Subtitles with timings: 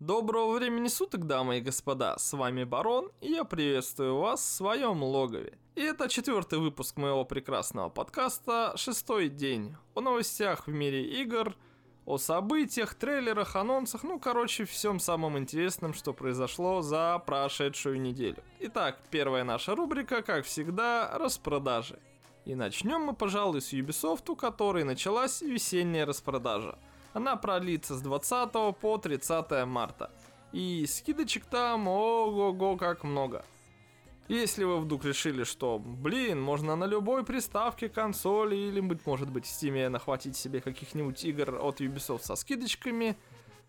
[0.00, 5.02] Доброго времени суток, дамы и господа, с вами Барон, и я приветствую вас в своем
[5.02, 5.58] логове.
[5.74, 11.54] И это четвертый выпуск моего прекрасного подкаста «Шестой день» о новостях в мире игр,
[12.06, 18.42] о событиях, трейлерах, анонсах, ну, короче, всем самым интересным, что произошло за прошедшую неделю.
[18.60, 21.98] Итак, первая наша рубрика, как всегда, распродажи.
[22.46, 26.78] И начнем мы, пожалуй, с Ubisoft, у которой началась весенняя распродажа–
[27.12, 30.10] она продлится с 20 по 30 марта.
[30.52, 33.44] И скидочек там ого-го как много.
[34.28, 39.44] Если вы вдруг решили, что, блин, можно на любой приставке, консоли или, быть может быть,
[39.44, 43.16] в Steam нахватить себе каких-нибудь игр от Ubisoft со скидочками,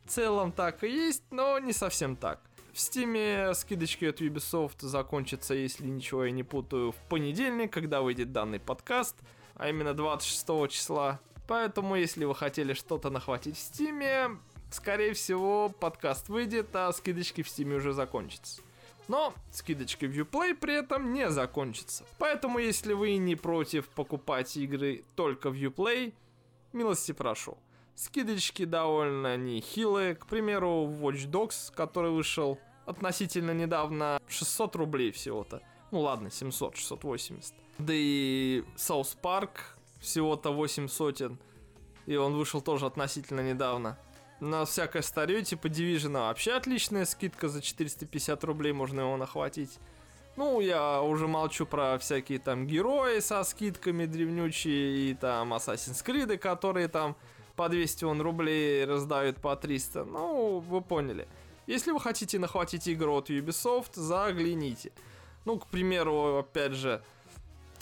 [0.06, 2.42] в целом так и есть, но не совсем так.
[2.74, 8.32] В Steam скидочки от Ubisoft закончатся, если ничего я не путаю, в понедельник, когда выйдет
[8.32, 9.16] данный подкаст,
[9.56, 11.20] а именно 26 числа.
[11.52, 14.38] Поэтому, если вы хотели что-то нахватить в Стиме,
[14.72, 18.62] скорее всего, подкаст выйдет, а скидочки в Стиме уже закончатся.
[19.10, 22.06] Но скидочки в Uplay при этом не закончатся.
[22.20, 26.14] Поэтому, если вы не против покупать игры только в Uplay,
[26.72, 27.58] милости прошу.
[27.96, 30.16] Скидочки довольно нехилые.
[30.16, 35.62] К примеру, Watch Dogs, который вышел относительно недавно, 600 рублей всего-то.
[35.92, 37.54] Ну ладно, 700, 680.
[37.78, 39.50] Да и South Park
[40.02, 41.40] всего-то 8 сотен.
[42.08, 43.98] И он вышел тоже относительно недавно.
[44.42, 49.80] На всякое старье типа Division вообще отличная скидка за 450 рублей, можно его нахватить.
[50.36, 56.38] Ну, я уже молчу про всякие там герои со скидками древнючие и там Assassin's Creed,
[56.38, 57.16] которые там
[57.56, 60.06] по 200 он рублей раздают по 300.
[60.06, 61.28] Ну, вы поняли.
[61.68, 64.92] Если вы хотите нахватить игру от Ubisoft, загляните.
[65.46, 67.04] Ну, к примеру, опять же,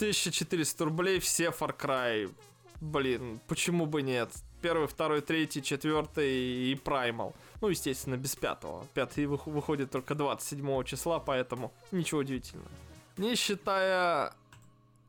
[0.00, 2.34] 1400 рублей все Far Cry.
[2.80, 4.30] Блин, почему бы нет?
[4.62, 7.34] Первый, второй, третий, четвертый и Primal.
[7.60, 8.86] Ну, естественно, без пятого.
[8.94, 12.70] Пятый выходит только 27 числа, поэтому ничего удивительного.
[13.18, 14.32] Не считая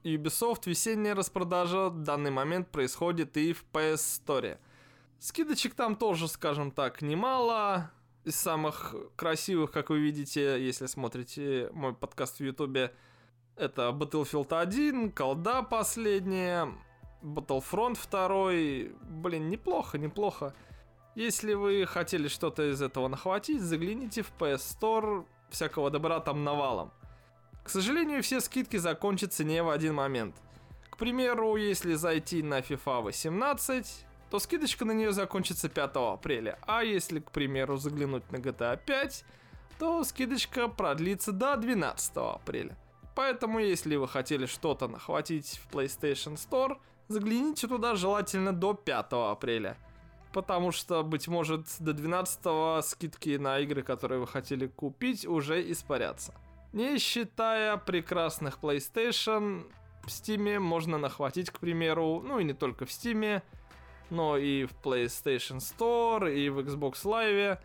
[0.04, 4.58] Ubisoft, весенняя распродажа в данный момент происходит и в PS Store.
[5.20, 7.92] Скидочек там тоже, скажем так, немало.
[8.26, 12.94] Из самых красивых, как вы видите, если смотрите мой подкаст в Ютубе,
[13.62, 16.74] это Battlefield 1, колда последняя,
[17.22, 18.98] Battlefront 2.
[19.22, 20.56] Блин, неплохо, неплохо.
[21.14, 26.92] Если вы хотели что-то из этого нахватить, загляните в PS Store, всякого добра там навалом.
[27.64, 30.36] К сожалению, все скидки закончатся не в один момент.
[30.90, 36.58] К примеру, если зайти на FIFA 18, то скидочка на нее закончится 5 апреля.
[36.64, 39.26] А если, к примеру, заглянуть на GTA 5,
[39.78, 42.76] то скидочка продлится до 12 апреля.
[43.16, 46.78] Поэтому, если вы хотели что-то нахватить в PlayStation Store,
[47.08, 49.78] загляните туда желательно до 5 апреля.
[50.34, 56.34] Потому что, быть может, до 12 скидки на игры, которые вы хотели купить, уже испарятся.
[56.72, 59.70] Не считая прекрасных PlayStation,
[60.04, 63.42] в Steam можно нахватить, к примеру, ну и не только в Steam,
[64.10, 67.60] но и в PlayStation Store, и в Xbox Live,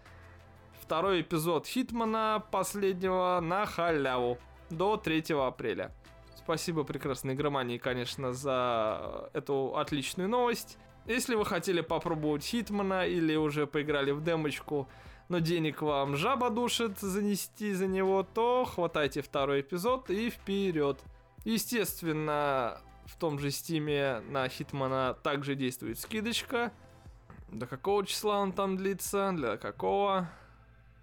[0.83, 4.39] второй эпизод Хитмана последнего на халяву
[4.71, 5.93] до 3 апреля.
[6.37, 10.79] Спасибо прекрасной громании, конечно, за эту отличную новость.
[11.07, 14.89] Если вы хотели попробовать Хитмана или уже поиграли в демочку,
[15.29, 21.01] но денег вам жаба душит занести за него, то хватайте второй эпизод и вперед.
[21.45, 26.73] Естественно, в том же стиме на Хитмана также действует скидочка.
[27.49, 29.33] До какого числа он там длится?
[29.33, 30.29] Для какого?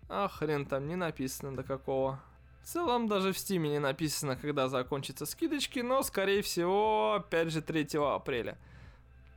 [0.09, 2.22] А хрен там не написано до какого.
[2.63, 7.62] В целом даже в стиме не написано, когда закончатся скидочки, но скорее всего, опять же,
[7.62, 8.57] 3 апреля.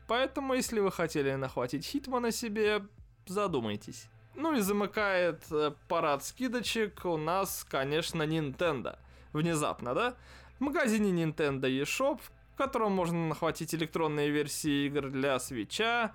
[0.06, 2.86] Поэтому, если вы хотели нахватить Хитмана себе,
[3.26, 4.06] задумайтесь.
[4.36, 8.96] Ну и замыкает э, парад скидочек у нас, конечно, Nintendo.
[9.32, 10.14] Внезапно, да?
[10.58, 12.20] В магазине Nintendo eShop,
[12.54, 16.14] в котором можно нахватить электронные версии игр для свеча,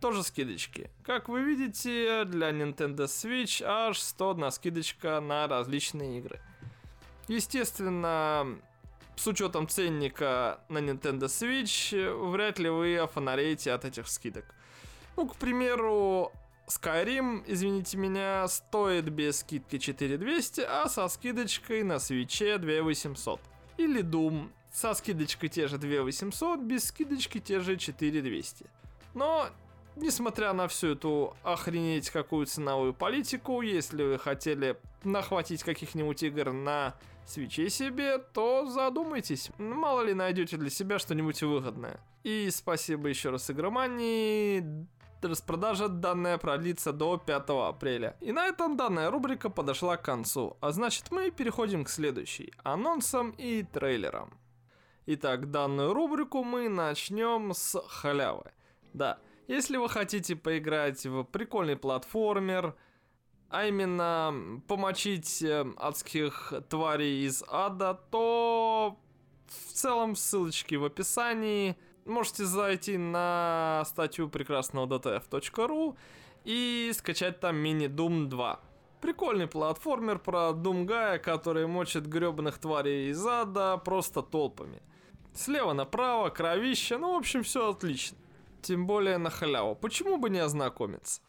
[0.00, 0.90] тоже скидочки.
[1.02, 6.40] Как вы видите, для Nintendo Switch аж 101 скидочка на различные игры.
[7.32, 8.58] Естественно,
[9.16, 14.44] с учетом ценника на Nintendo Switch, вряд ли вы офонареете от этих скидок.
[15.16, 16.30] Ну, к примеру,
[16.66, 23.40] Skyrim, извините меня, стоит без скидки 4200, а со скидочкой на свече 2800.
[23.78, 28.66] Или Doom, со скидочкой те же 2800, без скидочки те же 4200.
[29.14, 29.48] Но
[29.94, 36.94] Несмотря на всю эту охренеть какую ценовую политику, если вы хотели нахватить каких-нибудь игр на
[37.26, 39.50] свече себе, то задумайтесь.
[39.58, 42.00] Мало ли найдете для себя что-нибудь выгодное.
[42.22, 44.86] И спасибо еще раз игромании.
[45.22, 48.16] распродажа данная продлится до 5 апреля.
[48.20, 50.56] И на этом данная рубрика подошла к концу.
[50.60, 52.52] А значит мы переходим к следующей.
[52.64, 54.38] Анонсам и трейлерам.
[55.06, 58.52] Итак, данную рубрику мы начнем с халявы.
[58.92, 62.76] Да, если вы хотите поиграть в прикольный платформер,
[63.52, 68.98] а именно помочить э, адских тварей из ада, то
[69.46, 71.76] в целом ссылочки в описании.
[72.06, 75.96] Можете зайти на статью прекрасного dtf.ru
[76.44, 78.58] и скачать там мини Doom 2.
[79.02, 84.80] Прикольный платформер про Думгая, который мочит гребаных тварей из ада просто толпами.
[85.34, 88.16] Слева направо, кровище, ну в общем все отлично.
[88.62, 89.74] Тем более на халяву.
[89.74, 91.20] Почему бы не ознакомиться?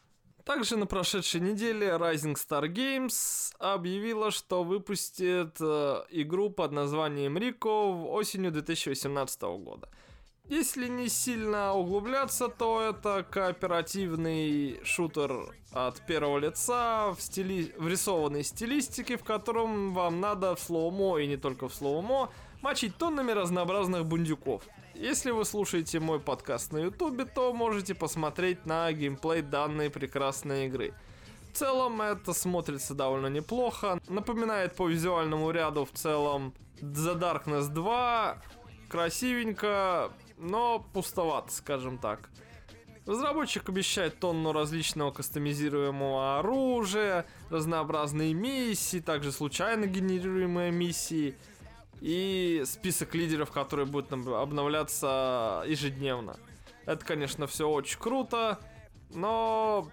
[0.45, 8.11] Также на прошедшей неделе Rising Star Games объявила, что выпустит э, игру под названием в
[8.11, 9.87] осенью 2018 года.
[10.49, 17.73] Если не сильно углубляться, то это кооперативный шутер от первого лица в, стили...
[17.77, 22.29] в рисованной стилистике, в котором вам надо в slow-mo и не только в slow-mo
[22.61, 24.63] мочить тоннами разнообразных бундюков.
[24.95, 30.93] Если вы слушаете мой подкаст на ютубе, то можете посмотреть на геймплей данной прекрасной игры.
[31.51, 38.41] В целом это смотрится довольно неплохо, напоминает по визуальному ряду в целом The Darkness 2,
[38.87, 42.29] красивенько, но пустовато, скажем так.
[43.07, 51.35] Разработчик обещает тонну различного кастомизируемого оружия, разнообразные миссии, также случайно генерируемые миссии–
[52.03, 56.35] и список лидеров, которые будут обновляться ежедневно.
[56.85, 58.59] Это, конечно, все очень круто,
[59.11, 59.87] но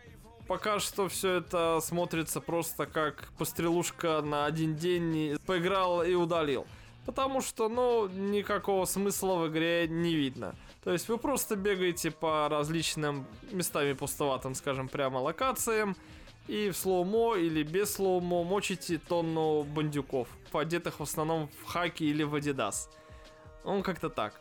[0.48, 6.66] пока что все это смотрится просто как пострелушка на один день, поиграл и удалил.
[7.06, 10.56] Потому что, ну, никакого смысла в игре не видно.
[10.82, 15.96] То есть вы просто бегаете по различным местами пустоватым, скажем, прямо локациям,
[16.48, 22.22] и в slow-mo или без slow-mo мочите тонну бандюков, одетых в основном в хаки или
[22.22, 22.90] в адидас.
[23.64, 24.40] Он как-то так.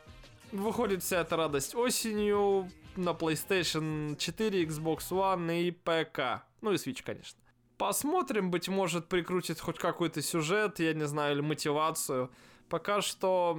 [0.51, 6.43] Выходит вся эта радость осенью на PlayStation 4, Xbox One и ПК.
[6.61, 7.39] Ну и Switch, конечно.
[7.77, 12.31] Посмотрим, быть может, прикрутит хоть какой-то сюжет, я не знаю, или мотивацию.
[12.67, 13.57] Пока что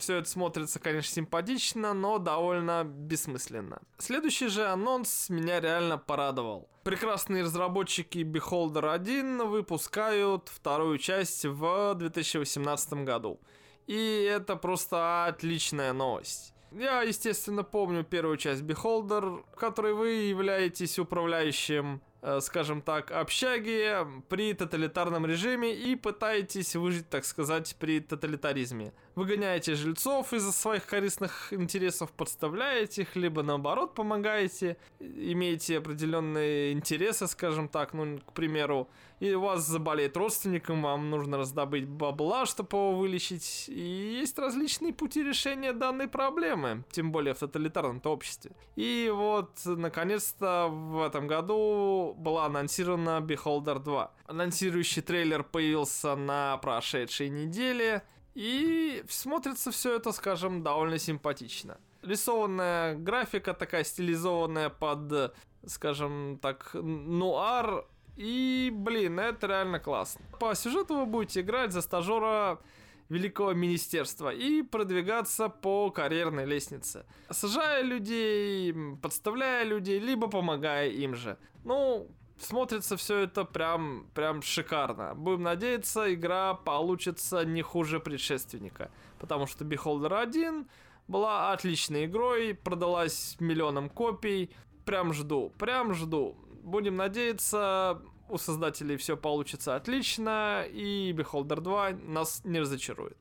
[0.00, 3.80] все это смотрится, конечно, симпатично, но довольно бессмысленно.
[3.98, 6.68] Следующий же анонс меня реально порадовал.
[6.82, 13.40] Прекрасные разработчики Beholder 1 выпускают вторую часть в 2018 году.
[13.86, 16.54] И это просто отличная новость.
[16.72, 22.00] Я, естественно, помню первую часть Beholder, в которой вы являетесь управляющим
[22.40, 23.96] скажем так, общаги
[24.28, 28.92] при тоталитарном режиме и пытаетесь выжить, так сказать, при тоталитаризме.
[29.14, 37.68] Выгоняете жильцов из-за своих корыстных интересов, подставляете их, либо наоборот помогаете, имеете определенные интересы, скажем
[37.68, 38.88] так, ну, к примеру,
[39.20, 44.92] и у вас заболеет родственником, вам нужно раздобыть бабла, чтобы его вылечить, и есть различные
[44.92, 48.52] пути решения данной проблемы, тем более в тоталитарном обществе.
[48.76, 54.12] И вот, наконец-то, в этом году была анонсирована Beholder 2.
[54.26, 58.02] Анонсирующий трейлер появился на прошедшей неделе,
[58.34, 61.78] и смотрится все это, скажем, довольно симпатично.
[62.02, 65.34] Рисованная графика такая стилизованная под,
[65.66, 67.84] скажем так, нуар,
[68.16, 70.24] и, блин, это реально классно.
[70.38, 72.60] По сюжету вы будете играть за стажера
[73.08, 77.04] Великого Министерства и продвигаться по карьерной лестнице.
[77.28, 81.36] Сажая людей, подставляя людей, либо помогая им же.
[81.64, 85.14] Ну, смотрится все это прям, прям шикарно.
[85.14, 88.90] Будем надеяться, игра получится не хуже предшественника.
[89.18, 90.68] Потому что Beholder 1
[91.08, 94.50] была отличной игрой, продалась миллионом копий.
[94.84, 96.36] Прям жду, прям жду.
[96.62, 103.16] Будем надеяться, у создателей все получится отлично, и Beholder 2 нас не разочарует.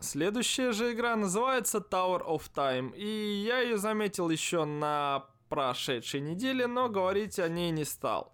[0.00, 6.66] Следующая же игра называется Tower of Time, и я ее заметил еще на прошедшей неделе,
[6.66, 8.32] но говорить о ней не стал.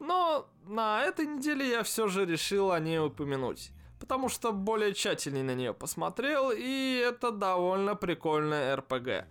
[0.00, 3.70] Но на этой неделе я все же решил о ней упомянуть,
[4.00, 9.24] потому что более тщательнее на нее посмотрел, и это довольно прикольная RPG.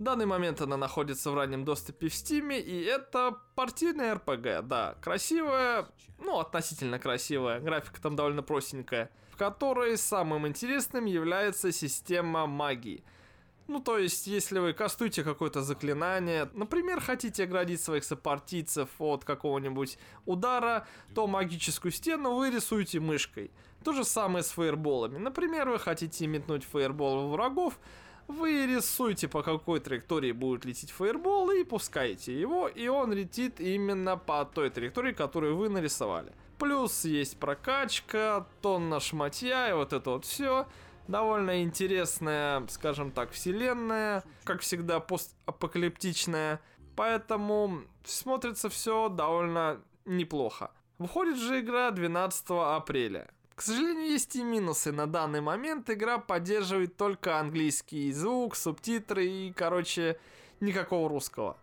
[0.00, 5.88] Данный момент она находится в раннем доступе в Стиме, и это партийная РПГ, да, красивая,
[6.18, 13.04] ну, относительно красивая, графика там довольно простенькая, в которой самым интересным является система магии.
[13.68, 19.98] Ну, то есть, если вы кастуете какое-то заклинание, например, хотите оградить своих сопартийцев от какого-нибудь
[20.24, 23.50] удара, то магическую стену вы рисуете мышкой.
[23.84, 25.18] То же самое с фейерболами.
[25.18, 27.78] Например, вы хотите метнуть фейербол в врагов,
[28.30, 34.16] Вы рисуете, по какой траектории будет лететь фаербол, и пускаете его, и он летит именно
[34.16, 36.32] по той траектории, которую вы нарисовали.
[36.58, 40.68] Плюс есть прокачка, тонна шматья и вот это вот все.
[41.08, 46.60] Довольно интересная, скажем так, вселенная, как всегда постапокалиптичная.
[46.94, 50.70] Поэтому смотрится все довольно неплохо.
[50.98, 53.28] Выходит же игра 12 апреля.
[53.60, 54.90] К сожалению, есть и минусы.
[54.90, 60.18] На данный момент игра поддерживает только английский звук, субтитры и, короче,
[60.60, 61.58] никакого русского.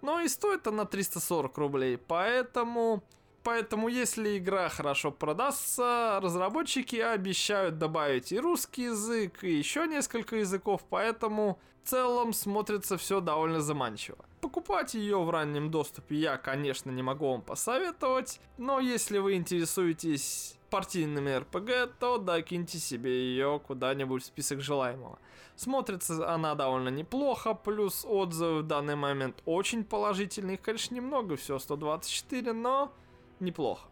[0.00, 3.02] Но и стоит она 340 рублей, поэтому
[3.42, 10.80] Поэтому, если игра хорошо продастся, разработчики обещают добавить и русский язык, и еще несколько языков,
[10.88, 14.24] поэтому в целом смотрится все довольно заманчиво.
[14.40, 20.56] Покупать ее в раннем доступе я, конечно, не могу вам посоветовать, но если вы интересуетесь
[20.72, 25.18] партийными РПГ, то докиньте себе ее куда-нибудь в список желаемого.
[25.54, 30.54] Смотрится она довольно неплохо, плюс отзывы в данный момент очень положительные.
[30.54, 32.90] Их, конечно, немного, всего 124, но
[33.38, 33.86] неплохо.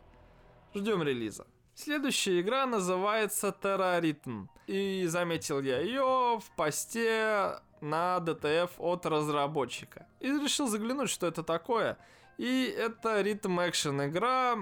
[0.74, 1.46] Ждем релиза.
[1.74, 4.46] Следующая игра называется Terraritm.
[4.66, 10.06] И заметил я ее в посте на DTF от разработчика.
[10.20, 11.98] И решил заглянуть, что это такое.
[12.38, 14.56] И это ритм экшен игра,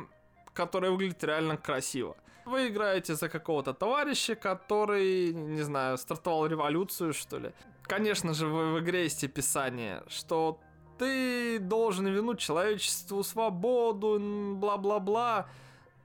[0.58, 2.16] которая выглядит реально красиво.
[2.44, 7.52] Вы играете за какого-то товарища, который, не знаю, стартовал революцию, что ли.
[7.82, 10.58] Конечно же, в, в игре есть описание, что
[10.98, 14.18] ты должен вернуть человечеству свободу,
[14.56, 15.46] бла-бла-бла.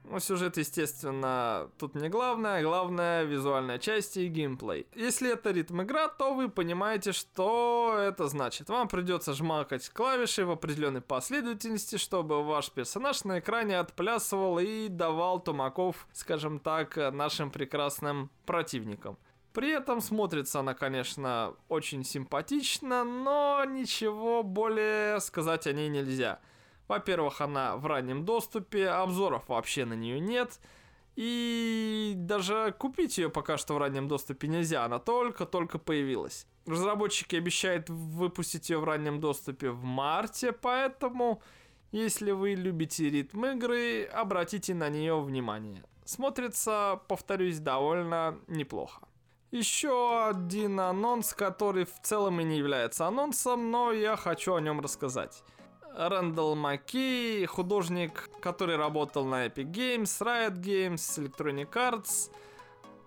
[0.04, 4.86] Ну, сюжет, естественно, тут не главное, главное визуальная часть и геймплей.
[4.94, 8.68] Если это ритм игра, то вы понимаете, что это значит.
[8.68, 15.40] Вам придется жмакать клавиши в определенной последовательности, чтобы ваш персонаж на экране отплясывал и давал
[15.40, 19.16] тумаков, скажем так, нашим прекрасным противникам.
[19.54, 26.40] При этом смотрится она, конечно, очень симпатично, но ничего более сказать о ней нельзя.
[26.88, 30.60] Во-первых, она в раннем доступе, обзоров вообще на нее нет.
[31.16, 36.46] И даже купить ее пока что в раннем доступе нельзя, она только-только появилась.
[36.66, 41.40] Разработчики обещают выпустить ее в раннем доступе в марте, поэтому,
[41.92, 45.84] если вы любите ритм игры, обратите на нее внимание.
[46.04, 49.06] Смотрится, повторюсь, довольно неплохо.
[49.52, 54.80] Еще один анонс, который в целом и не является анонсом, но я хочу о нем
[54.80, 55.44] рассказать.
[55.96, 62.30] Рэндалл Маки, художник, который работал на Epic Games, Riot Games, Electronic Arts,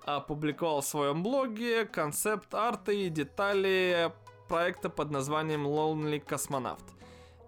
[0.06, 4.12] опубликовал в своем блоге концепт-арты и детали
[4.48, 6.80] проекта под названием Lonely Cosmonaut.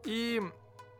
[0.03, 0.41] И,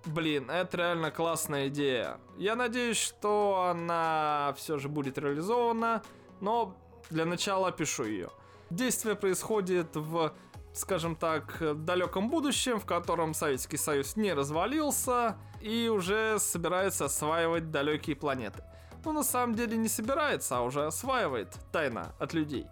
[0.06, 2.18] блин, это реально классная идея.
[2.38, 6.02] Я надеюсь, что она все же будет реализована,
[6.40, 6.78] но
[7.10, 8.30] для начала пишу ее.
[8.70, 10.32] Действие происходит в,
[10.80, 18.16] скажем так, далеком будущем, в котором Советский Союз не развалился и уже собирается осваивать далекие
[18.16, 18.64] планеты.
[19.06, 22.68] Но на самом деле не собирается, а уже осваивает тайно от людей.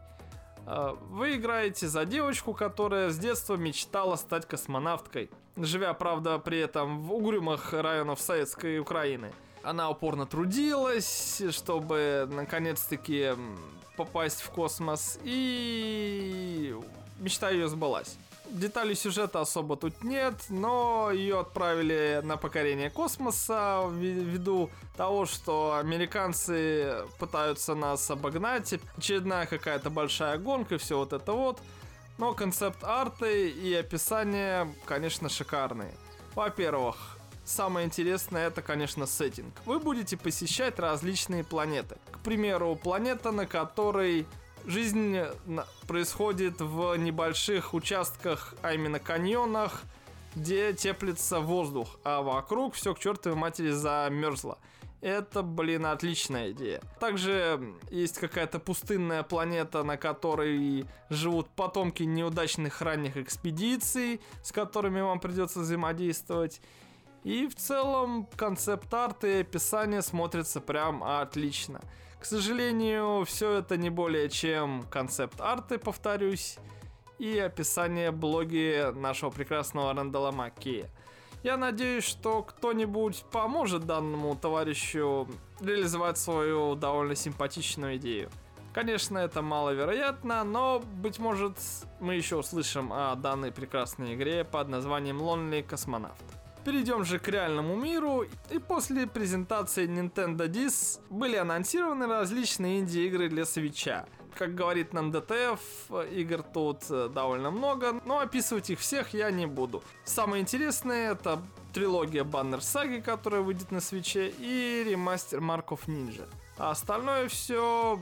[0.65, 7.01] А, вы играете за девочку, которая с детства мечтала стать космонавткой, живя, правда, при этом
[7.03, 9.31] в угрюмых районах Советской Украины.
[9.63, 13.31] Она упорно трудилась, чтобы наконец-таки
[13.95, 16.75] попасть в космос, и
[17.19, 18.17] мечта ее сбылась.
[18.49, 27.03] Деталей сюжета особо тут нет, но ее отправили на покорение космоса ввиду того, что американцы
[27.19, 31.59] пытаются нас обогнать, очередная какая-то большая гонка все вот это вот.
[32.17, 35.93] Но концепт-арты и описание, конечно, шикарные.
[36.33, 39.53] Во-первых, Самое интересное это, конечно, сеттинг.
[39.65, 41.95] Вы будете посещать различные планеты.
[42.11, 44.27] К примеру, планета, на которой
[44.67, 45.19] жизнь
[45.87, 49.81] происходит в небольших участках, а именно каньонах,
[50.35, 54.59] где теплится воздух, а вокруг все к чертовой матери замерзло.
[54.99, 56.81] Это, блин, отличная идея.
[56.99, 65.19] Также есть какая-то пустынная планета, на которой живут потомки неудачных ранних экспедиций, с которыми вам
[65.19, 66.61] придется взаимодействовать.
[67.23, 71.81] И в целом концепт-арт и описание смотрятся прям отлично.
[72.19, 76.57] К сожалению, все это не более чем концепт-арты, повторюсь,
[77.19, 80.89] и описание блоги нашего прекрасного Рэндала Маккея.
[81.43, 85.27] Я надеюсь, что кто-нибудь поможет данному товарищу
[85.61, 88.29] реализовать свою довольно симпатичную идею.
[88.73, 91.57] Конечно, это маловероятно, но, быть может,
[91.99, 96.11] мы еще услышим о данной прекрасной игре под названием Lonely Cosmonaut.
[96.67, 98.25] Перейдем же к реальному миру.
[98.49, 104.05] И после презентации Nintendo DIS были анонсированы различные инди-игры для свеча.
[104.37, 105.61] как говорит нам ДТФ,
[106.11, 109.81] игр тут э, довольно много, но описывать их всех я не буду.
[110.03, 111.41] Самое интересное это
[111.73, 116.27] трилогия Баннер Саги, которая выйдет на свече, и ремастер Марков Ninja.
[116.57, 117.97] А остальное все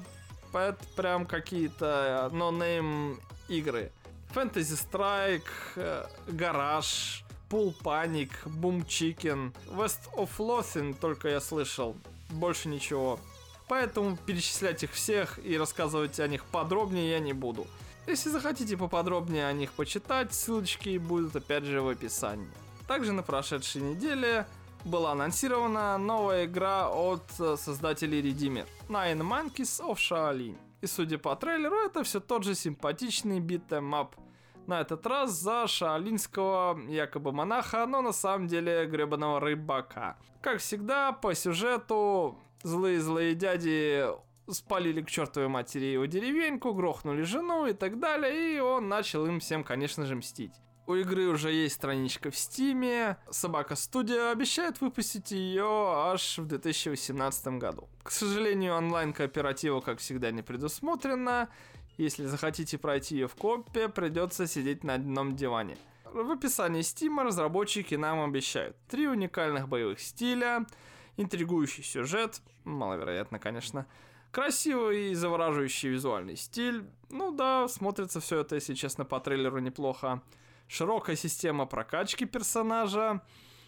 [0.54, 3.92] это прям какие-то no-name игры.
[4.34, 7.25] Fantasy Strike, Garage,
[7.56, 11.96] Pool Panic, Bomb Chicken, West of Loathing только я слышал,
[12.30, 13.18] больше ничего.
[13.70, 17.66] Поэтому перечислять их всех и рассказывать о них подробнее я не буду.
[18.08, 22.50] Если захотите поподробнее о них почитать, ссылочки будут опять же в описании.
[22.90, 24.46] Также на прошедшей неделе
[24.84, 30.58] была анонсирована новая игра от э, создателей Redeemer Nine Monkeys of Shaolin.
[30.82, 34.14] И судя по трейлеру, это все тот же симпатичный beat 'em up.
[34.68, 40.18] На этот раз за шаолинского якобы монаха, но на самом деле гребаного рыбака.
[40.42, 44.06] Как всегда, по сюжету злые-злые дяди
[44.50, 49.40] спалили к чертовой матери его деревеньку, грохнули жену и так далее, и он начал им
[49.40, 50.54] всем, конечно же, мстить.
[50.88, 53.18] У игры уже есть страничка в Стиме.
[53.32, 57.90] Собака Студия обещает выпустить ее аж в 2018 году.
[58.04, 61.50] К сожалению, онлайн-кооператива, как всегда, не предусмотрено.
[61.98, 65.78] Если захотите пройти ее в копе, придется сидеть на одном диване.
[66.06, 70.66] В описании Стима разработчики нам обещают три уникальных боевых стиля,
[71.18, 73.86] интригующий сюжет, маловероятно, конечно,
[74.32, 76.86] красивый и завораживающий визуальный стиль.
[77.10, 80.22] Ну да, смотрится все это, если честно, по трейлеру неплохо.
[80.68, 83.22] Широкая система прокачки персонажа,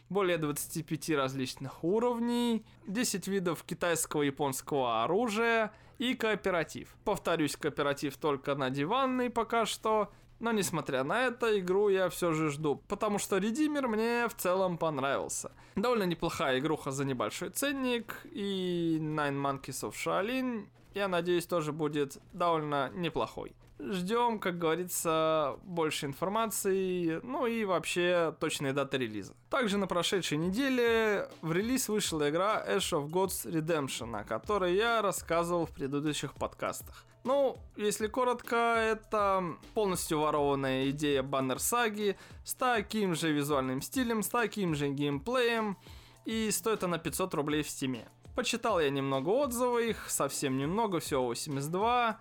[0.09, 6.95] более 25 различных уровней, 10 видов китайского и японского оружия и кооператив.
[7.03, 12.49] Повторюсь, кооператив только на диванный пока что, но несмотря на это, игру я все же
[12.49, 15.51] жду, потому что Редимер мне в целом понравился.
[15.75, 22.17] Довольно неплохая игруха за небольшой ценник, и Nine Monkeys of Shaolin, я надеюсь, тоже будет
[22.33, 23.55] довольно неплохой.
[23.79, 29.35] Ждем, как говорится, больше информации, ну и вообще точные даты релиза.
[29.51, 35.03] Также на прошедшей неделе в релиз вышла игра Ash of Gods Redemption, о которой я
[35.03, 37.05] рассказывал в предыдущих подкастах.
[37.23, 44.29] Ну, если коротко, это полностью ворованная идея баннер саги с таким же визуальным стилем, с
[44.29, 45.77] таким же геймплеем,
[46.25, 48.07] и стоит она 500 рублей в стиме.
[48.35, 52.19] Почитал я немного отзывов их, совсем немного, всего 82.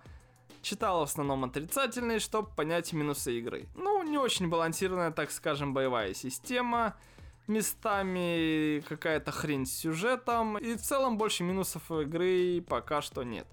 [0.61, 3.67] Читал в основном отрицательные, чтобы понять минусы игры.
[3.75, 6.95] Ну, не очень балансированная, так скажем, боевая система.
[7.47, 10.57] Местами какая-то хрень с сюжетом.
[10.57, 13.47] И в целом больше минусов игры пока что нет.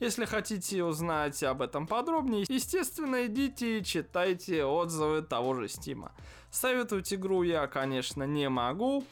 [0.00, 6.12] Если хотите узнать об этом подробнее, естественно, идите и читайте отзывы того же Стима.
[6.50, 9.04] Советовать игру я, конечно, не могу,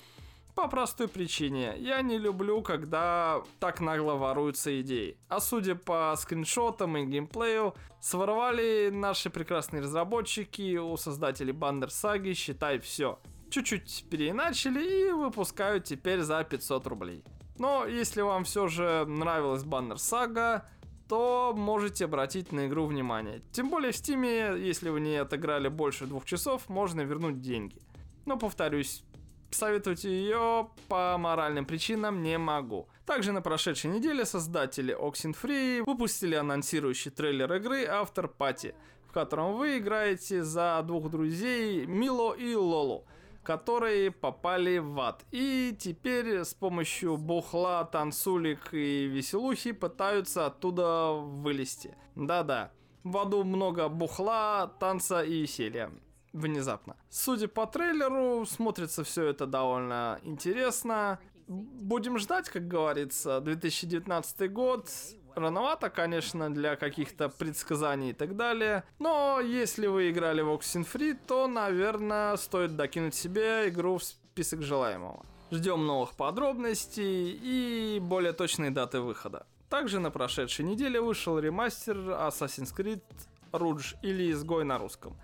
[0.58, 1.76] по простой причине.
[1.78, 5.16] Я не люблю, когда так нагло воруются идеи.
[5.28, 12.80] А судя по скриншотам и геймплею, своровали наши прекрасные разработчики у создателей Бандер Саги, считай
[12.80, 13.20] все.
[13.50, 17.22] Чуть-чуть переиначили и выпускают теперь за 500 рублей.
[17.56, 20.68] Но если вам все же нравилась Баннер Сага,
[21.08, 23.42] то можете обратить на игру внимание.
[23.52, 27.80] Тем более в Стиме, если вы не отыграли больше двух часов, можно вернуть деньги.
[28.26, 29.04] Но повторюсь,
[29.50, 32.88] советовать ее по моральным причинам не могу.
[33.06, 38.74] Также на прошедшей неделе создатели Oxenfree выпустили анонсирующий трейлер игры After Party,
[39.08, 43.06] в котором вы играете за двух друзей Мило и Лолу
[43.48, 45.24] которые попали в ад.
[45.30, 51.96] И теперь с помощью бухла, танцулик и веселухи пытаются оттуда вылезти.
[52.14, 52.72] Да-да,
[53.04, 55.90] в аду много бухла, танца и веселья
[56.38, 56.96] внезапно.
[57.10, 61.18] Судя по трейлеру, смотрится все это довольно интересно.
[61.46, 64.90] Будем ждать, как говорится, 2019 год.
[65.34, 68.82] Рановато, конечно, для каких-то предсказаний и так далее.
[68.98, 75.24] Но если вы играли в Oxenfree, то, наверное, стоит докинуть себе игру в список желаемого.
[75.50, 79.46] Ждем новых подробностей и более точные даты выхода.
[79.70, 83.02] Также на прошедшей неделе вышел ремастер Assassin's Creed
[83.52, 85.18] Rouge или Изгой на русском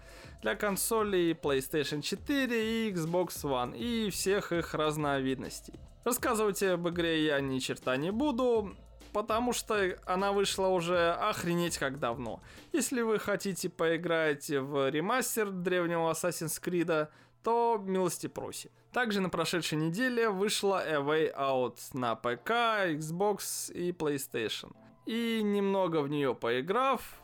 [0.45, 5.73] для консолей PlayStation 4 и Xbox One и всех их разновидностей.
[6.05, 8.77] Рассказывать об игре я ни черта не буду,
[9.15, 12.43] потому что она вышла уже охренеть как давно.
[12.75, 17.09] Если вы хотите поиграть в ремастер древнего Assassin's Creed,
[17.43, 18.71] то милости просим.
[18.93, 22.51] Также на прошедшей неделе вышла A Way Out на ПК,
[22.99, 24.77] Xbox и PlayStation.
[25.07, 27.19] И немного в нее поиграв,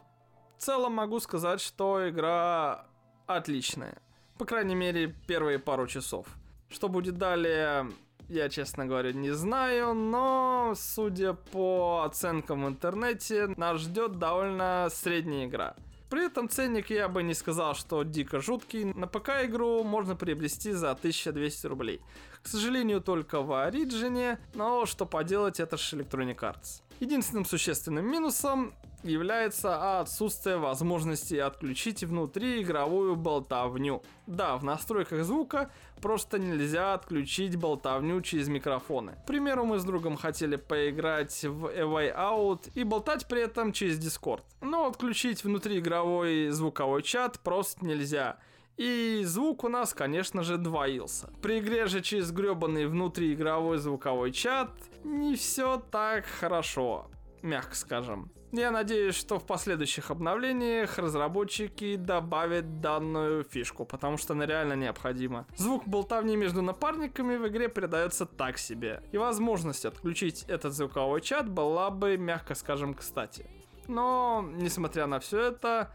[0.61, 2.85] в целом могу сказать, что игра
[3.27, 3.97] отличная.
[4.37, 6.27] По крайней мере, первые пару часов.
[6.69, 7.91] Что будет далее,
[8.29, 15.47] я, честно говоря, не знаю, но, судя по оценкам в интернете, нас ждет довольно средняя
[15.47, 15.77] игра.
[16.11, 18.85] При этом ценник я бы не сказал, что дико жуткий.
[18.85, 22.03] На ПК игру можно приобрести за 1200 рублей.
[22.43, 26.83] К сожалению, только в Origin, но что поделать, это же Electronic Arts.
[27.01, 34.03] Единственным существенным минусом является отсутствие возможности отключить внутриигровую болтовню.
[34.27, 35.71] Да, в настройках звука
[36.03, 39.13] просто нельзя отключить болтовню через микрофоны.
[39.23, 43.73] К примеру, мы с другом хотели поиграть в A Way Out и болтать при этом
[43.73, 44.43] через Discord.
[44.61, 48.39] Но отключить внутриигровой звуковой чат просто нельзя.
[48.81, 51.29] И звук у нас, конечно же, двоился.
[51.43, 54.71] При игре же через гребаный внутриигровой звуковой чат
[55.05, 57.11] не все так хорошо,
[57.43, 58.33] мягко скажем.
[58.53, 65.47] Я надеюсь, что в последующих обновлениях разработчики добавят данную фишку, потому что она реально необходима.
[65.57, 71.51] Звук болтовни между напарниками в игре передается так себе, и возможность отключить этот звуковой чат
[71.51, 73.45] была бы, мягко скажем, кстати.
[73.89, 75.93] Но, несмотря на все это,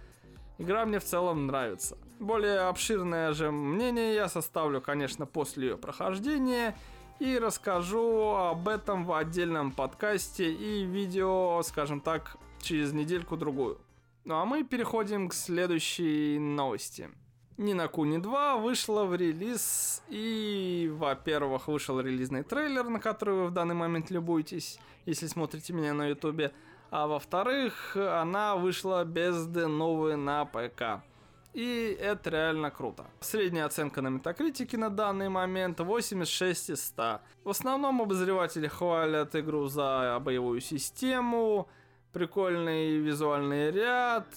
[0.59, 1.97] игра мне в целом нравится.
[2.19, 6.75] Более обширное же мнение я составлю, конечно, после ее прохождения,
[7.19, 13.79] и расскажу об этом в отдельном подкасте и видео, скажем так, через недельку-другую.
[14.23, 17.09] Ну а мы переходим к следующей новости.
[17.57, 23.51] Нина Куни 2 вышла в релиз, и, во-первых, вышел релизный трейлер, на который вы в
[23.51, 26.51] данный момент любуетесь, если смотрите меня на ютубе,
[26.91, 31.03] а во-вторых, она вышла без новой на ПК.
[31.55, 33.05] И это реально круто.
[33.21, 37.21] Средняя оценка на метакритике на данный момент 86 из 100.
[37.45, 41.69] В основном обозреватели хвалят игру за боевую систему,
[42.11, 44.27] прикольный визуальный ряд,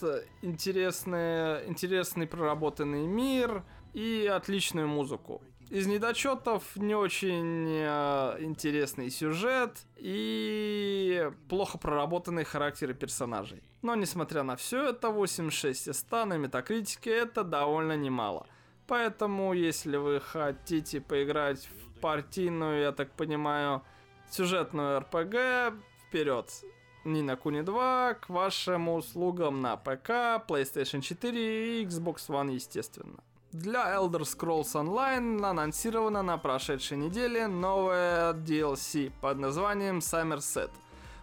[0.42, 5.42] интересный, интересный проработанный мир и отличную музыку.
[5.70, 13.62] Из недочетов не очень э, интересный сюжет и плохо проработанные характеры персонажей.
[13.82, 18.46] Но несмотря на все это, 86 из 100 на метакритике это довольно немало.
[18.86, 23.82] Поэтому, если вы хотите поиграть в партийную, я так понимаю,
[24.30, 25.76] сюжетную РПГ,
[26.06, 26.50] вперед.
[27.04, 33.22] Нина Куни 2 к вашим услугам на ПК, PlayStation 4 и Xbox One, естественно.
[33.52, 40.70] Для Elder Scrolls Online анонсировано на прошедшей неделе новое DLC под названием Somerset.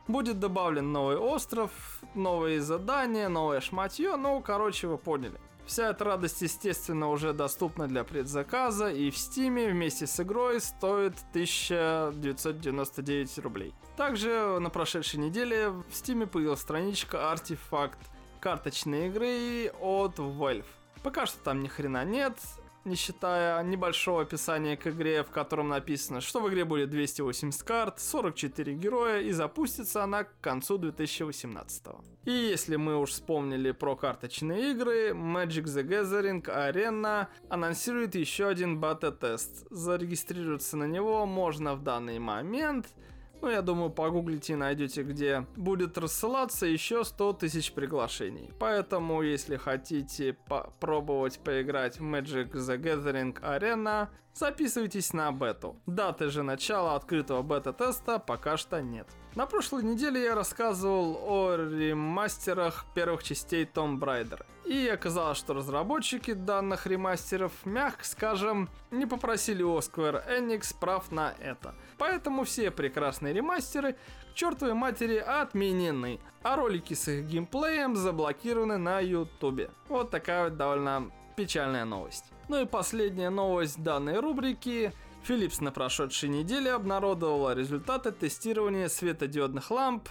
[0.07, 1.69] Будет добавлен новый остров,
[2.15, 5.39] новые задания, новое шматье, ну, короче, вы поняли.
[5.67, 11.13] Вся эта радость, естественно, уже доступна для предзаказа и в Стиме вместе с игрой стоит
[11.29, 13.75] 1999 рублей.
[13.97, 17.99] Также на прошедшей неделе в Стиме появилась страничка артефакт
[18.39, 20.65] карточной игры от Valve.
[21.05, 22.35] Пока что там ни хрена нет,
[22.83, 27.99] не считая небольшого описания к игре, в котором написано, что в игре будет 280 карт,
[27.99, 31.83] 44 героя и запустится она к концу 2018.
[32.23, 38.79] И если мы уж вспомнили про карточные игры, Magic the Gathering Arena анонсирует еще один
[38.79, 39.67] бета-тест.
[39.69, 42.87] Зарегистрироваться на него можно в данный момент–
[43.41, 48.51] ну, я думаю, погуглите и найдете, где будет рассылаться еще 100 тысяч приглашений.
[48.59, 55.75] Поэтому, если хотите попробовать поиграть в Magic the Gathering Arena, записывайтесь на бету.
[55.85, 59.07] Даты же начала открытого бета-теста пока что нет.
[59.35, 64.45] На прошлой неделе я рассказывал о ремастерах первых частей Tomb Raider.
[64.63, 71.33] И оказалось, что разработчики данных ремастеров, мягко скажем, не попросили у Square Enix прав на
[71.41, 71.75] это.
[71.97, 73.97] Поэтому все прекрасные ремастеры
[74.31, 79.69] к чертовой матери отменены, а ролики с их геймплеем заблокированы на ютубе.
[79.89, 82.31] Вот такая вот довольно печальная новость.
[82.47, 84.93] Ну и последняя новость данной рубрики–
[85.27, 90.09] Philips на прошедшей неделе обнародовала результаты тестирования светодиодных ламп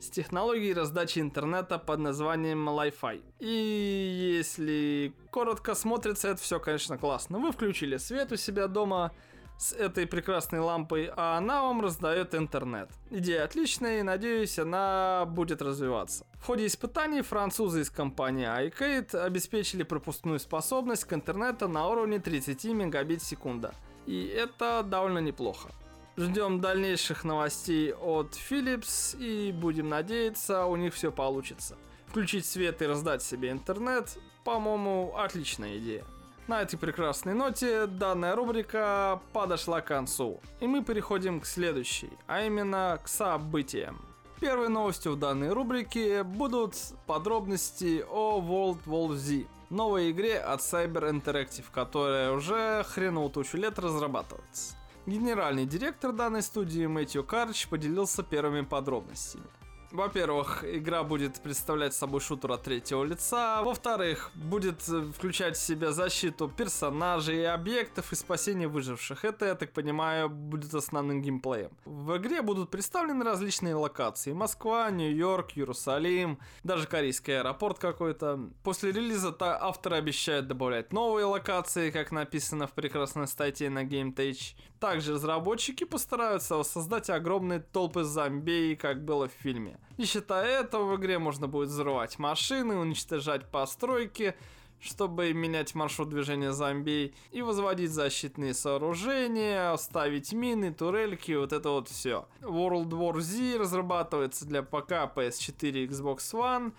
[0.00, 3.22] с технологией раздачи интернета под названием Li-Fi.
[3.40, 7.38] И если коротко смотрится, это все, конечно, классно.
[7.38, 9.12] Вы включили свет у себя дома
[9.58, 12.88] с этой прекрасной лампой, а она вам раздает интернет.
[13.10, 16.26] Идея отличная и, надеюсь, она будет развиваться.
[16.40, 22.64] В ходе испытаний французы из компании iCade обеспечили пропускную способность к интернету на уровне 30
[22.64, 23.70] мегабит в секунду–
[24.06, 25.68] и это довольно неплохо.
[26.16, 31.76] Ждем дальнейших новостей от Philips и будем надеяться, у них все получится.
[32.06, 36.04] Включить свет и раздать себе интернет, по-моему, отличная идея.
[36.46, 40.40] На этой прекрасной ноте данная рубрика подошла к концу.
[40.60, 44.00] И мы переходим к следующей, а именно к событиям.
[44.40, 51.10] Первой новостью в данной рубрике будут подробности о World War Z, новой игре от Cyber
[51.10, 54.76] Interactive, которая уже хреново тучу лет разрабатывается.
[55.06, 59.44] Генеральный директор данной студии Мэтью Карч поделился первыми подробностями.
[59.90, 63.62] Во-первых, игра будет представлять собой шутер от третьего лица.
[63.62, 69.24] Во-вторых, будет включать в себя защиту персонажей и объектов и спасение выживших.
[69.24, 71.70] Это, я так понимаю, будет основным геймплеем.
[71.84, 74.32] В игре будут представлены различные локации.
[74.32, 78.50] Москва, Нью-Йорк, Иерусалим, даже корейский аэропорт какой-то.
[78.62, 84.56] После релиза -то авторы обещают добавлять новые локации, как написано в прекрасной статье на GameTage.
[84.80, 89.78] Также разработчики постараются создать огромные толпы зомби, как было в фильме.
[89.96, 94.34] Не считая этого, в игре можно будет взрывать машины, уничтожать постройки,
[94.78, 101.88] чтобы менять маршрут движения зомби и возводить защитные сооружения, ставить мины, турельки, вот это вот
[101.88, 102.28] все.
[102.42, 106.72] World War Z разрабатывается для ПК, PS4 и Xbox One,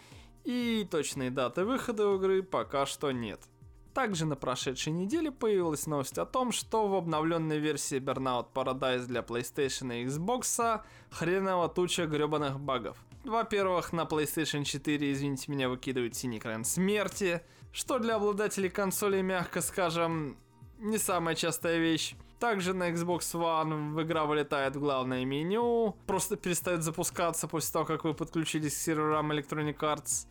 [0.43, 3.41] и точные даты выхода игры пока что нет.
[3.97, 9.21] Также на прошедшей неделе появилась новость о том, что в обновленной версии Burnout Paradise для
[9.21, 12.95] PlayStation и Xbox хреново туча гребаных багов.
[13.23, 19.61] Во-первых, на PlayStation 4, извините меня, выкидывает синий экран смерти, что для обладателей консолей, мягко
[19.61, 20.37] скажем,
[20.77, 22.13] не самая частая вещь.
[22.39, 28.03] Также на Xbox One игра вылетает в главное меню, просто перестает запускаться после того, как
[28.03, 30.27] вы подключились к серверам Electronic Arts.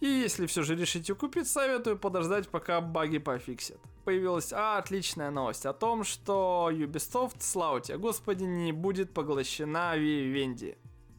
[0.00, 3.78] И если все же решите купить, советую подождать, пока баги пофиксят.
[4.04, 10.78] Появилась отличная новость о том, что Ubisoft, слава тебе господи, не будет поглощена Vivendi.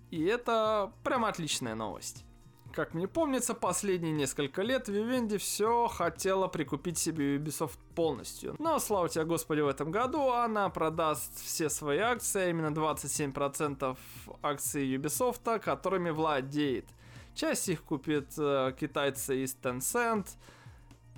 [0.10, 2.26] И это прям отличная новость.
[2.74, 8.56] Как мне помнится, последние несколько лет Vivendi все хотела прикупить себе Ubisoft полностью.
[8.60, 13.98] Но, слава тебе Господи, в этом году она продаст все свои акции, а именно 27%
[14.42, 16.86] акций Ubisoft, которыми владеет.
[17.36, 20.28] Часть их купит э, китайцы из Tencent.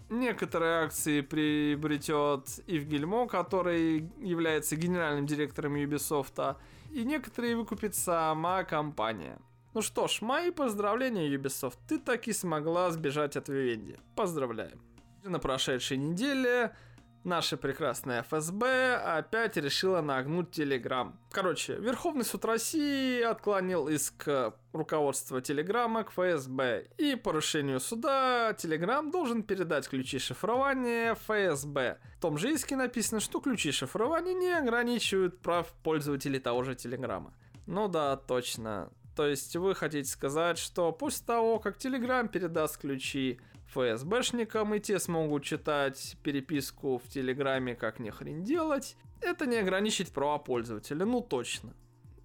[0.10, 6.56] Некоторые акции приобретет Ив Гильмо, который является генеральным директором Ubisoft.
[6.92, 9.40] И некоторые выкупит сама компания.
[9.74, 11.78] Ну что ж, мои поздравления, Ubisoft.
[11.88, 14.00] Ты таки смогла сбежать от Vivendi.
[14.16, 14.80] Поздравляем.
[15.24, 16.76] На прошедшей неделе
[17.24, 21.20] наша прекрасная ФСБ опять решила нагнуть Телеграм.
[21.32, 24.28] Короче, Верховный суд России отклонил иск
[24.74, 26.88] руководства Телеграма к ФСБ.
[26.98, 32.00] И по решению суда Телеграм должен передать ключи шифрования ФСБ.
[32.18, 37.34] В том же иске написано, что ключи шифрования не ограничивают прав пользователей того же Телеграма.
[37.66, 38.92] Ну да, точно.
[39.16, 43.40] То есть вы хотите сказать, что после того, как Телеграм передаст ключи
[43.74, 50.12] ФСБшникам, и те смогут читать переписку в Телеграме, как ни хрен делать, это не ограничит
[50.12, 51.74] права пользователя, ну точно.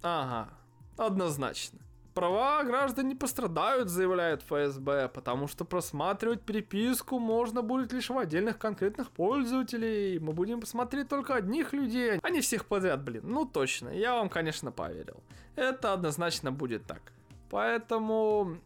[0.01, 0.49] Ага,
[0.97, 1.79] однозначно.
[2.13, 8.57] Права граждан не пострадают, заявляет ФСБ, потому что просматривать переписку можно будет лишь в отдельных
[8.57, 10.19] конкретных пользователей.
[10.19, 13.21] Мы будем посмотреть только одних людей, а не всех подряд, блин.
[13.23, 15.23] Ну точно, я вам, конечно, поверил.
[15.55, 17.13] Это однозначно будет так.
[17.49, 18.57] Поэтому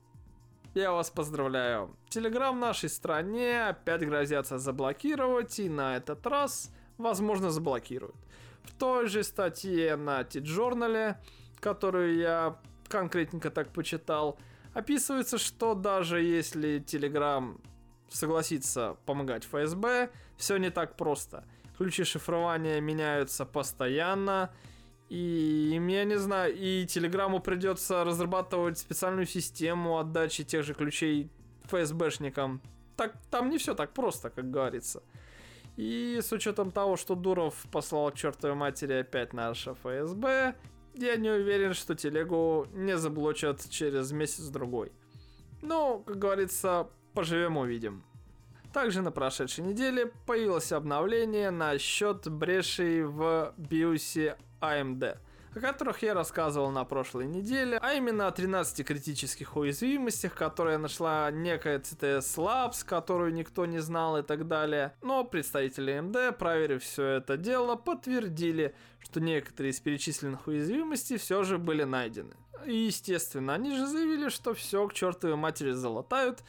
[0.73, 1.95] я вас поздравляю.
[2.09, 8.15] Телеграм в нашей стране опять грозятся заблокировать, и на этот раз, возможно, заблокируют.
[8.63, 11.15] В той же статье на T-Journal,
[11.59, 14.39] которую я конкретненько так почитал,
[14.73, 17.59] описывается, что даже если Telegram
[18.09, 21.45] согласится помогать ФСБ, все не так просто.
[21.77, 24.51] Ключи шифрования меняются постоянно,
[25.13, 31.30] и я не знаю, и Телеграму придется разрабатывать специальную систему отдачи тех же ключей
[31.65, 32.63] ФСБшникам.
[32.97, 35.04] Так, там не все так просто, как говорится.
[35.78, 40.56] И с учетом того, что Дуров послал к чертовой матери опять наше ФСБ,
[40.95, 44.91] я не уверен, что телегу не заблочат через месяц-другой.
[45.62, 48.04] Но, как говорится, поживем увидим.
[48.73, 55.17] Также на прошедшей неделе появилось обновление насчет брешей в биосе AMD–
[55.56, 61.30] о которых я рассказывал на прошлой неделе, а именно о 13 критических уязвимостях, которые нашла
[61.32, 64.93] некая CTS Labs, которую никто не знал и так далее.
[65.02, 71.58] Но представители AMD, проверив все это дело, подтвердили, что некоторые из перечисленных уязвимостей все же
[71.58, 72.36] были найдены.
[72.65, 76.43] И естественно, они же заявили, что все к чертовой матери залатают,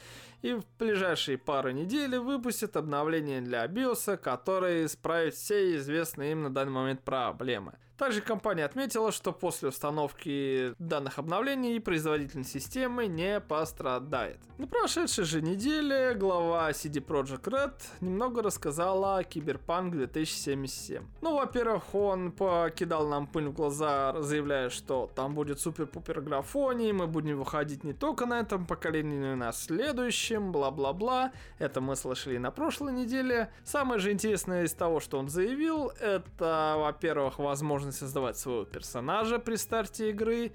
[0.44, 6.50] и в ближайшие пару недель выпустят обновление для BIOS, которое исправит все известные им на
[6.52, 7.78] данный момент проблемы.
[7.96, 14.40] Также компания отметила, что после установки данных обновлений производительность системы не пострадает.
[14.58, 21.04] На прошедшей же неделе глава CD Projekt Red немного рассказала о Cyberpunk 2077.
[21.22, 27.06] Ну, во-первых, он покидал нам пыль в глаза, заявляя, что там будет супер-пупер графоний, мы
[27.06, 31.32] будем выходить не только на этом поколении, но и на следующем будущем, бла-бла-бла.
[31.58, 33.50] Это мы слышали на прошлой неделе.
[33.64, 39.56] Самое же интересное из того, что он заявил, это, во-первых, возможность создавать своего персонажа при
[39.56, 40.52] старте игры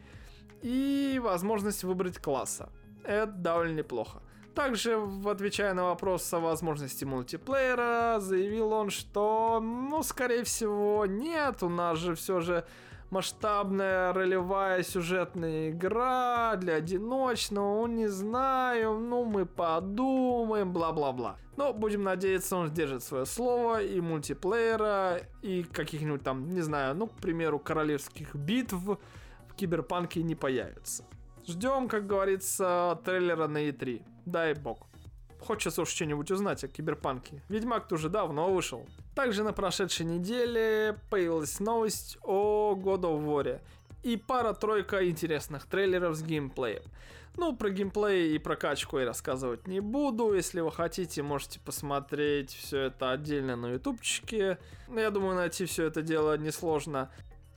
[0.61, 2.69] и возможность выбрать класса.
[3.03, 4.21] Это довольно неплохо.
[4.55, 11.69] Также, отвечая на вопрос о возможности мультиплеера, заявил он, что, ну, скорее всего, нет, у
[11.69, 12.65] нас же все же
[13.09, 21.37] масштабная ролевая сюжетная игра для одиночного, не знаю, ну мы подумаем, бла-бла-бла.
[21.57, 27.07] Но будем надеяться, он сдержит свое слово и мультиплеера, и каких-нибудь там, не знаю, ну,
[27.07, 28.97] к примеру, королевских битв в
[29.55, 31.03] Киберпанке не появится.
[31.45, 34.03] Ждем, как говорится, трейлера на E3.
[34.25, 34.87] Дай бог.
[35.41, 37.43] Хочется уж что-нибудь узнать о Киберпанке.
[37.49, 38.85] Ведьмак-то уже давно вышел.
[39.19, 43.59] Также на прошедшей неделе появилась новость о God of War
[44.01, 46.83] и пара-тройка интересных трейлеров с геймплеем.
[47.35, 50.31] Ну, про геймплей и прокачку я рассказывать не буду.
[50.31, 54.57] Если вы хотите, можете посмотреть все это отдельно на ютубчике.
[54.87, 57.11] Я думаю, найти все это дело несложно.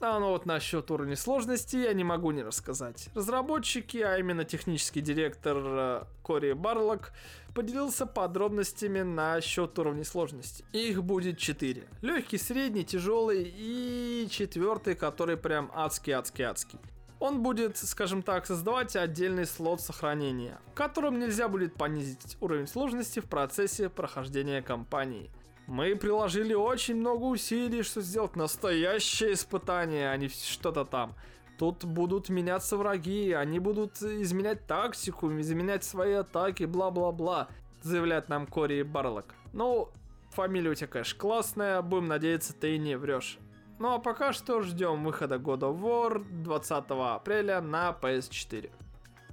[0.05, 3.07] А ну вот насчет уровня сложности я не могу не рассказать.
[3.15, 7.13] Разработчики, а именно технический директор э, Кори Барлок,
[7.55, 10.65] поделился подробностями насчет уровня сложности.
[10.73, 11.87] Их будет 4.
[12.01, 16.79] Легкий, средний, тяжелый и четвертый, который прям адский-адский-адский.
[17.19, 23.21] Он будет, скажем так, создавать отдельный слот сохранения, в котором нельзя будет понизить уровень сложности
[23.21, 25.31] в процессе прохождения кампании–
[25.67, 31.15] мы приложили очень много усилий, чтобы сделать настоящее испытание, а не что-то там.
[31.57, 37.47] Тут будут меняться враги, они будут изменять тактику, изменять свои атаки, бла-бла-бла,
[37.81, 39.35] заявляет нам Кори Барлок.
[39.53, 39.89] Ну,
[40.31, 43.37] фамилия у тебя, конечно, классная, будем надеяться, ты не врешь.
[43.79, 48.71] Ну а пока что ждем выхода God of War 20 апреля на PS4.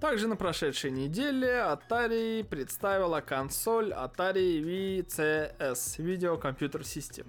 [0.00, 7.26] Также на прошедшей неделе Atari представила консоль Atari VCS Video Computer System,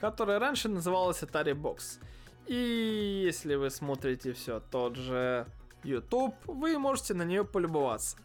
[0.00, 1.98] которая раньше называлась Atari Box.
[2.46, 5.48] И если вы смотрите все тот же
[5.82, 8.16] YouTube, вы можете на нее полюбоваться.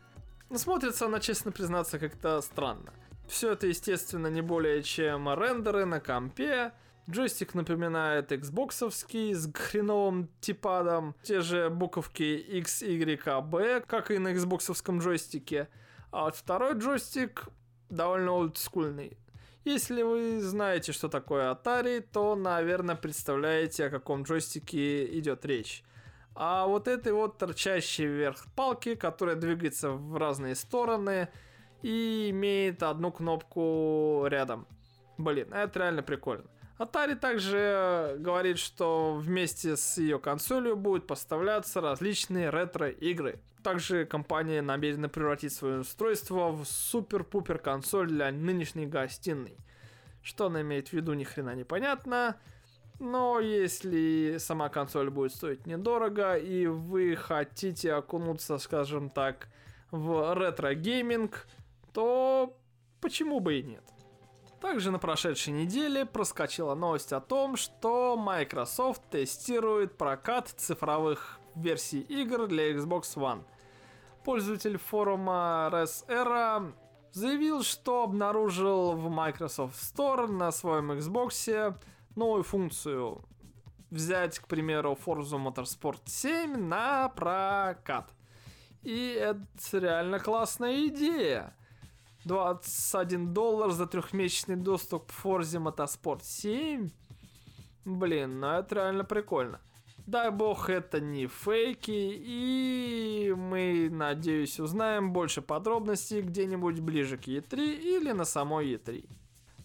[0.51, 2.93] Но смотрится она, честно признаться, как-то странно.
[3.27, 6.71] Все это, естественно, не более чем рендеры на компе,
[7.09, 11.15] Джойстик напоминает Xboxовский с хреновым типадом.
[11.23, 15.69] Те же буковки X, Y, A, B, как и на Xboxовском джойстике.
[16.11, 17.45] А вот второй джойстик
[17.89, 19.17] довольно олдскульный.
[19.63, 25.83] Если вы знаете, что такое Atari, то, наверное, представляете, о каком джойстике идет речь.
[26.35, 31.29] А вот этой вот торчащей вверх палки, которая двигается в разные стороны
[31.81, 34.67] и имеет одну кнопку рядом.
[35.17, 36.45] Блин, это реально прикольно.
[36.79, 43.39] Atari также говорит, что вместе с ее консолью будут поставляться различные ретро-игры.
[43.63, 49.57] Также компания намерена превратить свое устройство в супер-пупер консоль для нынешней гостиной.
[50.21, 52.37] Что она имеет в виду, ни хрена непонятно.
[52.99, 59.47] Но если сама консоль будет стоить недорого, и вы хотите окунуться, скажем так,
[59.89, 61.47] в ретро-гейминг,
[61.93, 62.55] то
[63.01, 63.83] почему бы и нет?
[64.61, 72.47] Также на прошедшей неделе проскочила новость о том, что Microsoft тестирует прокат цифровых версий игр
[72.47, 73.43] для Xbox One.
[74.23, 76.73] Пользователь форума ResetEra
[77.11, 81.79] заявил, что обнаружил в Microsoft Store на своем Xbox
[82.15, 83.23] новую функцию
[83.89, 88.11] взять, к примеру, Forza Motorsport 7 на прокат.
[88.83, 91.55] И это реально классная идея.
[92.27, 96.89] 21 доллар за трехмесячный доступ к Forza Motorsport 7.
[97.85, 99.61] Блин, ну это реально прикольно.
[100.05, 107.75] Дай бог это не фейки, и мы, надеюсь, узнаем больше подробностей где-нибудь ближе к E3
[107.75, 109.09] или на самой E3.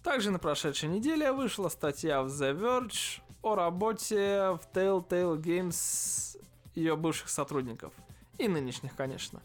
[0.02, 6.40] Также на прошедшей неделе вышла статья в The Verge о работе в Telltale Games
[6.74, 7.92] ее бывших сотрудников.
[8.38, 9.40] И нынешних, конечно.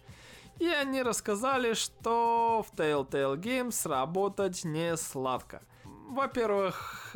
[0.60, 5.62] И они рассказали, что в Telltale Games работать не сладко.
[6.10, 7.16] Во-первых,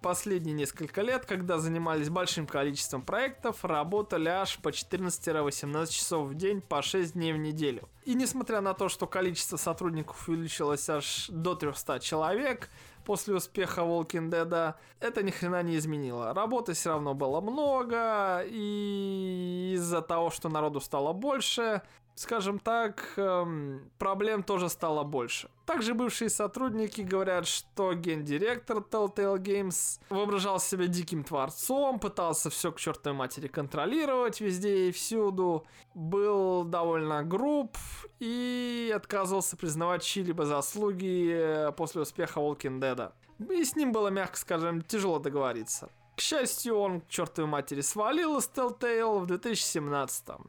[0.00, 6.60] последние несколько лет, когда занимались большим количеством проектов, работали аж по 14-18 часов в день
[6.60, 7.88] по 6 дней в неделю.
[8.04, 12.70] И несмотря на то, что количество сотрудников увеличилось аж до 300 человек,
[13.04, 16.32] после успеха Walking Dead, это ни хрена не изменило.
[16.34, 21.82] Работы все равно было много, и из-за того, что народу стало больше,
[22.16, 25.50] скажем так, эм, проблем тоже стало больше.
[25.66, 32.78] Также бывшие сотрудники говорят, что гендиректор Telltale Games воображал себя диким творцом, пытался все к
[32.80, 37.76] чертовой матери контролировать везде и всюду, был довольно груб
[38.18, 43.12] и отказывался признавать чьи-либо заслуги э, после успеха Walking Dead.
[43.50, 45.90] И с ним было, мягко скажем, тяжело договориться.
[46.16, 50.46] К счастью, он к чертовой матери свалил из Telltale в 2017 -м.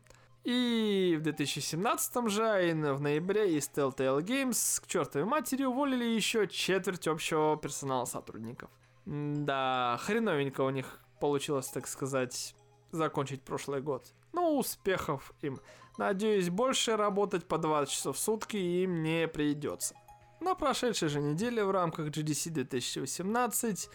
[0.48, 6.06] И в 2017 же, а именно в ноябре, из Telltale Games к чертовой матери уволили
[6.06, 8.70] еще четверть общего персонала сотрудников.
[9.06, 12.56] Да, хреновенько у них получилось, так сказать,
[12.92, 14.06] закончить прошлый год.
[14.32, 15.60] Но успехов им.
[15.98, 19.96] Надеюсь, больше работать по 20 часов в сутки им не придется.
[20.40, 23.90] На прошедшей же неделе в рамках GDC 2018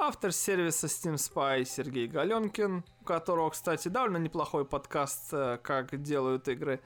[0.00, 6.46] Автор сервиса Steam Spy Сергей Галенкин, у которого, кстати, довольно неплохой подкаст э, «Как делают
[6.46, 6.80] игры»,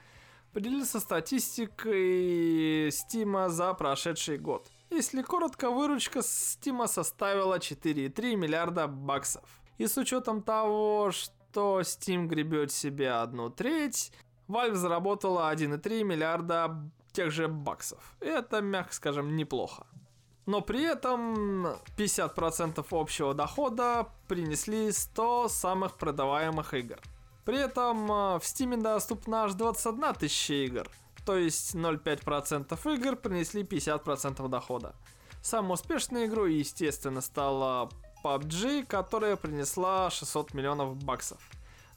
[0.51, 4.67] поделился статистикой Steam за прошедший год.
[4.89, 9.61] Если коротко, выручка Steam составила 4,3 миллиарда баксов.
[9.77, 14.11] И с учетом того, что Steam гребет себе одну треть,
[14.47, 18.15] Valve заработала 1,3 миллиарда тех же баксов.
[18.19, 19.85] Это, мягко скажем, неплохо
[20.45, 21.65] но при этом
[21.97, 26.99] 50% общего дохода принесли 100 самых продаваемых игр.
[27.45, 30.89] При этом э, в Steam доступно аж 21 тысяча игр,
[31.25, 34.95] то есть 0,5% игр принесли 50% дохода.
[35.41, 37.89] Самой успешной игрой, естественно, стала
[38.23, 41.39] PUBG, которая принесла 600 миллионов баксов.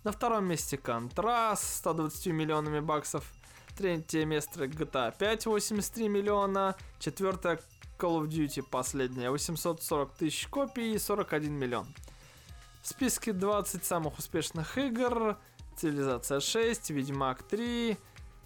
[0.03, 3.33] На втором месте Contra с 120 миллионами баксов.
[3.77, 6.75] Третье место GTA 5 83 миллиона.
[6.99, 7.61] Четвертое
[7.99, 11.87] Call of Duty последняя, 840 тысяч копий и 41 миллион.
[12.83, 15.37] В списке 20 самых успешных игр
[15.77, 17.97] Цивилизация 6, Ведьмак 3,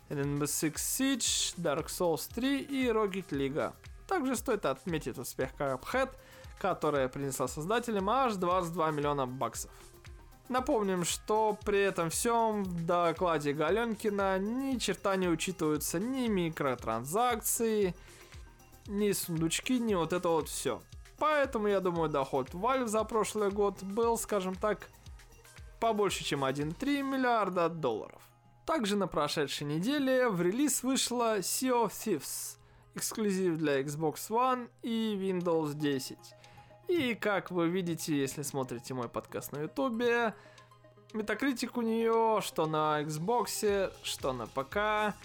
[0.09, 3.72] Rainbow Six Siege, Dark Souls 3 и Rocket League.
[4.09, 6.11] Также стоит отметить успех Cuphead,
[6.59, 9.70] которая принесла создателям аж 22 миллиона баксов.
[10.48, 17.94] Напомним, что при этом всем в докладе Галенкина ни черта не учитываются ни микротранзакции,
[18.91, 20.82] ни сундучки, ни вот это вот все.
[21.18, 24.88] Поэтому, я думаю, доход Valve за прошлый год был, скажем так,
[25.78, 28.20] побольше, чем 1,3 миллиарда долларов.
[28.66, 32.59] Также на прошедшей неделе в релиз вышла Sea of Thieves,
[32.95, 36.18] эксклюзив для Xbox One и Windows 10.
[36.88, 40.34] И как вы видите, если смотрите мой подкаст на ютубе,
[41.12, 45.16] Метакритик у нее, что на Xbox, что на ПК,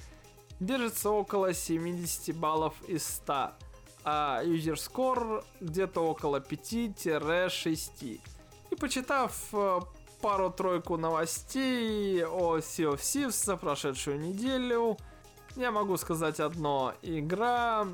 [0.59, 3.51] держится около 70 баллов из 100,
[4.03, 8.19] а score где-то около 5-6.
[8.71, 9.79] И почитав э,
[10.21, 14.97] пару-тройку новостей о Sea of Thieves за прошедшую неделю,
[15.55, 16.93] я могу сказать одно.
[17.01, 17.87] Игра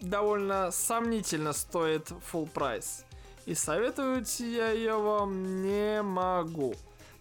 [0.00, 3.04] довольно сомнительно стоит full прайс.
[3.46, 6.74] И советовать я ее вам не могу.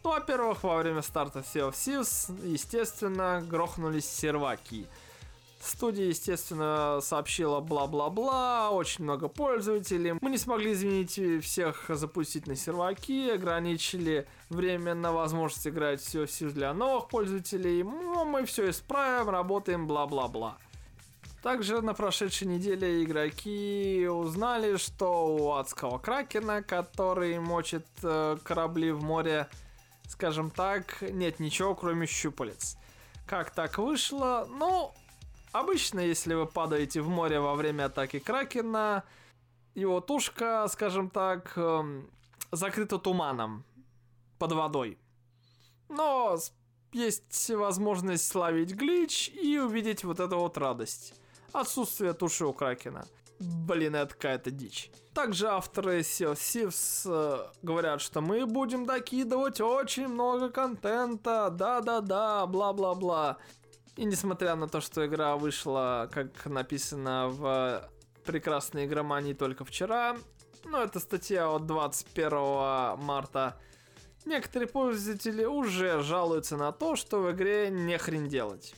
[0.04, 4.86] Ну, во-первых, во время старта Sea of Thieves, естественно, грохнулись серваки.
[5.62, 10.14] Студия, естественно, сообщила бла-бла-бла, очень много пользователей.
[10.20, 16.52] Мы не смогли, извините, всех запустить на серваки, ограничили время на возможность играть все Thieves
[16.52, 17.84] для новых пользователей.
[17.84, 20.58] Ну, мы все исправим, работаем, бла-бла-бла.
[21.42, 29.02] Также на прошедшей неделе игроки узнали, что у адского кракена, который мочит э, корабли в
[29.02, 29.48] море,
[30.08, 32.78] скажем так, нет ничего, кроме щупалец.
[33.26, 34.48] Как так вышло?
[34.50, 34.94] Ну,
[35.52, 39.04] обычно, если вы падаете в море во время атаки Кракена,
[39.76, 42.10] его тушка, скажем так, эм,
[42.52, 43.64] закрыта туманом
[44.38, 44.98] под водой.
[45.90, 46.38] Но
[46.92, 51.14] есть возможность словить глич и увидеть вот эту вот радость.
[51.52, 53.06] Отсутствие туши у Кракена.
[53.40, 54.92] Блин, это какая-то дичь.
[55.14, 63.38] Также авторы Sea Thieves э, говорят, что мы будем докидывать очень много контента, да-да-да, бла-бла-бла.
[63.96, 67.90] И несмотря на то, что игра вышла, как написано в
[68.26, 70.18] прекрасной игромании только вчера,
[70.66, 73.60] ну, это статья от 21 марта,
[74.26, 78.74] некоторые пользователи уже жалуются на то, что в игре не хрен делать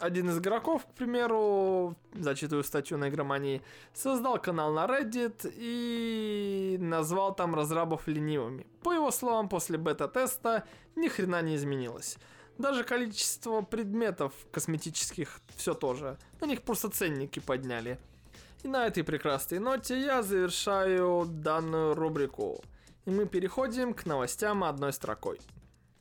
[0.00, 3.62] один из игроков, к примеру, зачитываю статью на игромании,
[3.94, 8.66] создал канал на Reddit и назвал там разрабов ленивыми.
[8.82, 10.64] По его словам, после бета-теста
[10.96, 12.16] ни хрена не изменилось.
[12.58, 16.18] Даже количество предметов косметических все тоже.
[16.40, 17.98] На них просто ценники подняли.
[18.62, 22.62] И на этой прекрасной ноте я завершаю данную рубрику.
[23.06, 25.40] И мы переходим к новостям одной строкой.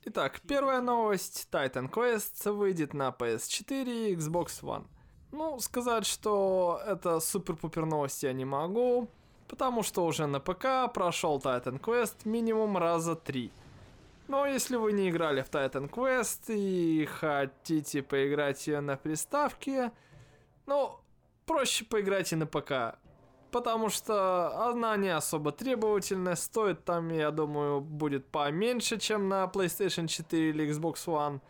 [0.06, 1.50] Итак, первая новость.
[1.52, 4.86] Titan Quest выйдет на PS4 и Xbox One.
[5.34, 9.10] Ну, сказать, что это супер-пупер новости я не могу,
[9.50, 13.52] потому что уже на ПК прошел Titan Quest минимум раза три.
[14.30, 19.92] Но если вы не играли в Titan Quest и хотите поиграть ее на приставке,
[20.66, 20.98] ну,
[21.46, 22.98] проще поиграйте на ПК.
[23.52, 30.06] Потому что она не особо требовательная, стоит там, я думаю, будет поменьше, чем на PlayStation
[30.08, 31.42] 4 или Xbox One.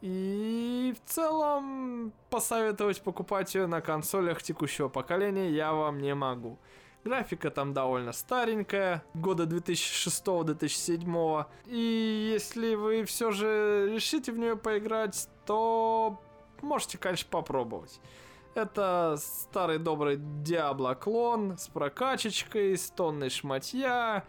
[0.00, 6.60] И в целом посоветовать покупать ее на консолях текущего поколения я вам не могу.
[7.04, 11.46] Графика там довольно старенькая, года 2006-2007.
[11.66, 16.20] И если вы все же решите в нее поиграть, то
[16.60, 18.00] можете, конечно, попробовать.
[18.58, 24.24] Это старый добрый Диабло клон с прокачечкой, с тонной шматья,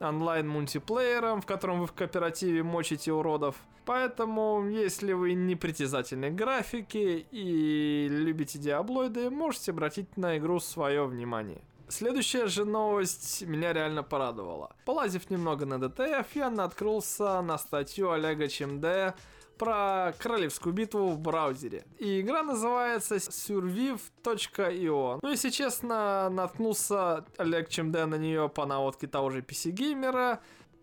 [0.00, 3.54] онлайн-мультиплеером, в котором вы в кооперативе мочите уродов.
[3.84, 11.06] Поэтому, если вы не притязательны к графике и любите диаблоиды, можете обратить на игру свое
[11.06, 11.62] внимание.
[11.86, 14.74] Следующая же новость меня реально порадовала.
[14.86, 19.14] Полазив немного на DTF, я наткнулся на статью Олега ЧМД
[19.58, 21.84] про королевскую битву в браузере.
[21.98, 25.18] И игра называется survive.io.
[25.22, 30.40] Ну, если честно, наткнулся Олег ЧМД на нее по наводке того же PC геймера.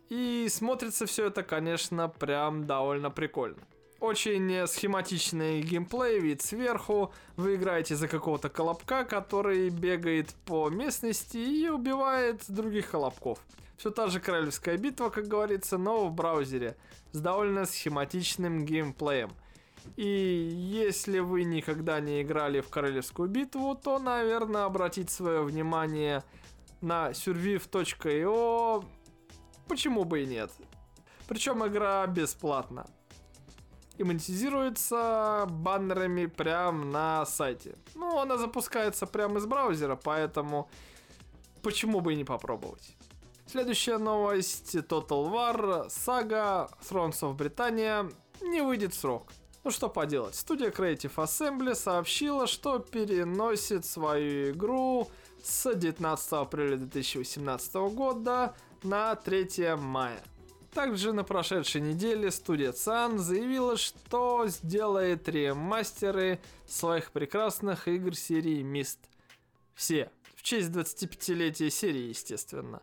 [0.10, 3.64] И смотрится все это, конечно, прям довольно прикольно.
[4.06, 7.12] Очень схематичный геймплей, вид сверху.
[7.38, 13.40] Вы играете за какого-то колобка, который бегает по местности и убивает других колобков.
[13.78, 16.78] Все та же королевская битва, как говорится, но в браузере
[17.14, 19.32] с довольно схематичным геймплеем.
[19.96, 26.24] И если вы никогда не играли в королевскую битву, то, наверное, обратить свое внимание
[26.80, 28.86] на survive.io
[29.68, 30.52] почему бы и нет.
[31.28, 32.86] Причем игра бесплатна.
[33.98, 37.76] И монетизируется баннерами прямо на сайте.
[37.96, 40.70] Ну, она запускается прямо из браузера, поэтому
[41.62, 42.96] почему бы и не попробовать.
[43.48, 44.76] Следующая новость.
[44.76, 49.32] Total War Saga Thrones of Britannia не выйдет в срок.
[49.64, 55.10] Ну что поделать, студия Creative Assembly сообщила, что переносит свою игру
[55.44, 60.22] с 19 апреля 2018 года на 3 мая.
[60.76, 68.98] Также на прошедшей неделе студия Цан заявила, что сделает ремастеры своих прекрасных игр серии Mist.
[69.74, 70.12] Все.
[70.36, 72.82] В честь 25-летия серии, естественно.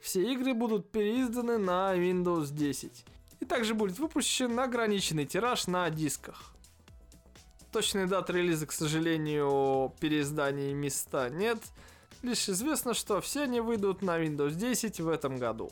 [0.00, 3.04] Все игры будут переизданы на Windows 10.
[3.38, 6.52] И также будет выпущен ограниченный тираж на дисках.
[7.70, 11.58] Точной даты релиза, к сожалению, переизданий места нет.
[12.22, 15.70] Лишь известно, что все они выйдут на Windows 10 в этом году.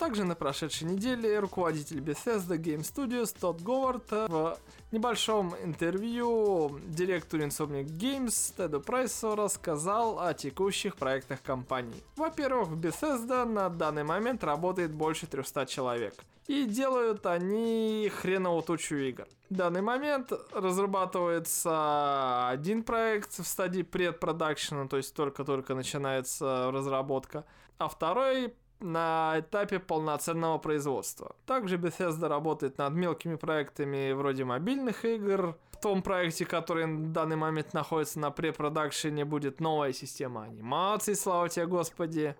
[0.00, 4.56] Также на прошедшей неделе руководитель Bethesda Game Studios Тодд Говард в
[4.92, 12.02] небольшом интервью директору Insomniac Games Теду Прайсу рассказал о текущих проектах компании.
[12.16, 16.14] Во-первых, в Bethesda на данный момент работает больше 300 человек.
[16.46, 19.26] И делают они хреново тучу игр.
[19.50, 27.44] В данный момент разрабатывается один проект в стадии предпродакшена, то есть только-только начинается разработка,
[27.76, 31.36] а второй на этапе полноценного производства.
[31.46, 35.56] Также Bethesda работает над мелкими проектами вроде мобильных игр.
[35.72, 41.48] В том проекте, который в данный момент находится на препродакшене, будет новая система анимации, слава
[41.48, 42.36] тебе господи.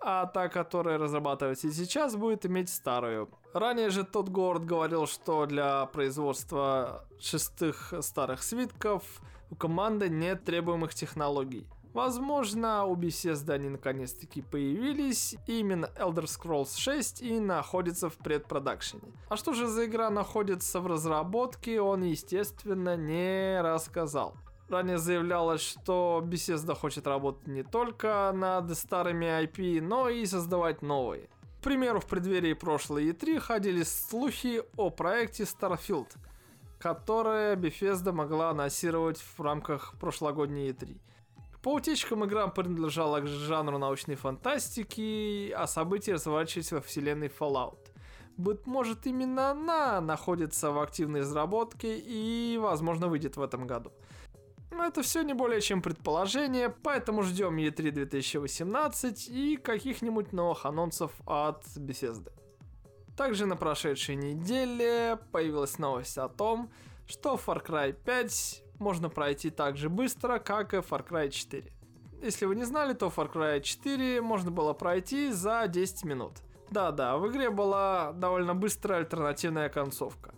[0.00, 3.30] А та, которая разрабатывается сейчас, будет иметь старую.
[3.54, 9.02] Ранее же тот город говорил, что для производства шестых старых свитков
[9.50, 11.66] у команды нет требуемых технологий.
[11.94, 19.12] Возможно, у Bethesda они наконец-таки появились, и именно Elder Scrolls 6 и находится в предпродакшене.
[19.28, 24.34] А что же за игра находится в разработке, он, естественно, не рассказал.
[24.68, 31.28] Ранее заявлялось, что Bethesda хочет работать не только над старыми IP, но и создавать новые.
[31.60, 36.08] К примеру, в преддверии прошлой E3 ходили слухи о проекте Starfield,
[36.80, 40.98] которое Bethesda могла анонсировать в рамках прошлогодней E3.
[41.64, 47.78] По утечкам игра принадлежала к жанру научной фантастики, а события разворачивались во вселенной Fallout.
[48.36, 53.92] Быть может, именно она находится в активной разработке и, возможно, выйдет в этом году.
[54.72, 61.12] Но это все не более чем предположение, поэтому ждем E3 2018 и каких-нибудь новых анонсов
[61.24, 62.30] от Bethesda.
[63.16, 66.70] Также на прошедшей неделе появилась новость о том,
[67.06, 71.72] что Far Cry 5 можно пройти так же быстро, как и Far Cry 4.
[72.22, 76.32] Если вы не знали, то Far Cry 4 можно было пройти за 10 минут.
[76.70, 80.34] Да-да, в игре была довольно быстрая альтернативная концовка.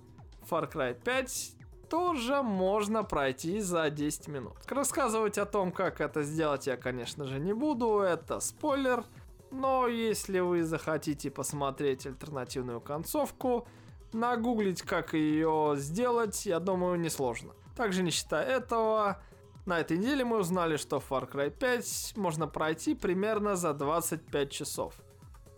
[0.48, 1.56] Far Cry 5
[1.90, 4.56] тоже можно пройти за 10 минут.
[4.68, 9.04] Рассказывать о том, как это сделать, я, конечно же, не буду, это спойлер.
[9.50, 13.66] Но если вы захотите посмотреть альтернативную концовку,
[14.12, 17.52] нагуглить, как ее сделать, я думаю, несложно.
[17.76, 19.22] Также не считая этого,
[19.66, 24.94] на этой неделе мы узнали, что Far Cry 5 можно пройти примерно за 25 часов.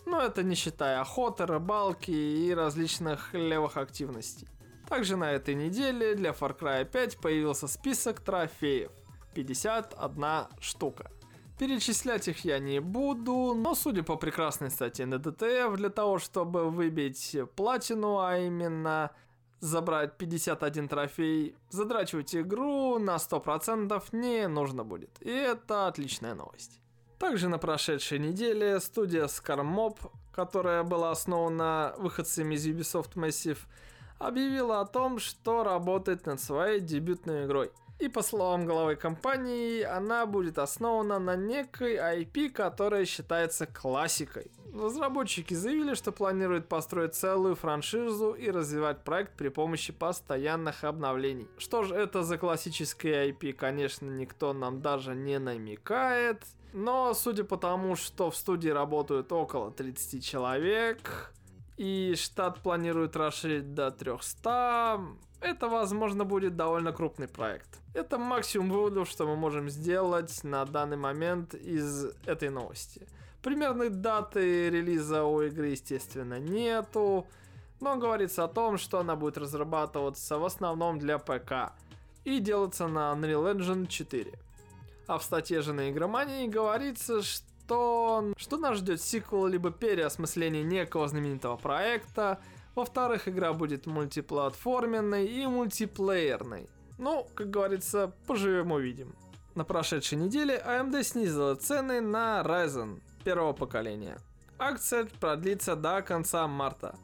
[0.04, 4.48] Но это не считая охоты, рыбалки и различных левых активностей.
[4.88, 8.90] Также на этой неделе для Far Cry 5 появился список трофеев.
[9.34, 10.24] 51
[10.60, 11.10] штука.
[11.58, 16.70] Перечислять их я не буду, но судя по прекрасной статье на DTF, для того, чтобы
[16.70, 19.10] выбить платину, а именно
[19.60, 25.10] забрать 51 трофей, задрачивать игру на 100% не нужно будет.
[25.20, 26.80] И это отличная новость.
[27.18, 29.98] Также на прошедшей неделе студия ScarMob,
[30.32, 33.58] которая была основана выходцами из Ubisoft Massive,
[34.18, 37.72] объявила о том, что работает над своей дебютной игрой.
[37.98, 44.52] И по словам главы компании, она будет основана на некой IP, которая считается классикой.
[44.72, 51.48] Разработчики заявили, что планируют построить целую франшизу и развивать проект при помощи постоянных обновлений.
[51.58, 56.44] Что же это за классические IP, конечно, никто нам даже не намекает.
[56.72, 61.32] Но судя по тому, что в студии работают около 30 человек,
[61.78, 65.00] и штат планирует расширить до 300,
[65.40, 67.78] это, возможно, будет довольно крупный проект.
[67.94, 73.06] Это максимум выводов, что мы можем сделать на данный момент из этой новости.
[73.42, 77.28] Примерной даты релиза у игры, естественно, нету,
[77.80, 81.72] но говорится о том, что она будет разрабатываться в основном для ПК
[82.24, 84.32] и делаться на Unreal Engine 4.
[85.06, 91.06] А в статье же на игромании говорится, что, что нас ждет сиквел либо переосмысление некого
[91.08, 92.38] знаменитого проекта,
[92.74, 96.68] во-вторых, игра будет мультиплатформенной и мультиплеерной.
[96.98, 99.14] Ну, как говорится, поживем увидим.
[99.54, 104.18] На прошедшей неделе AMD снизила цены на Ryzen первого поколения.
[104.58, 106.94] Акция продлится до конца марта.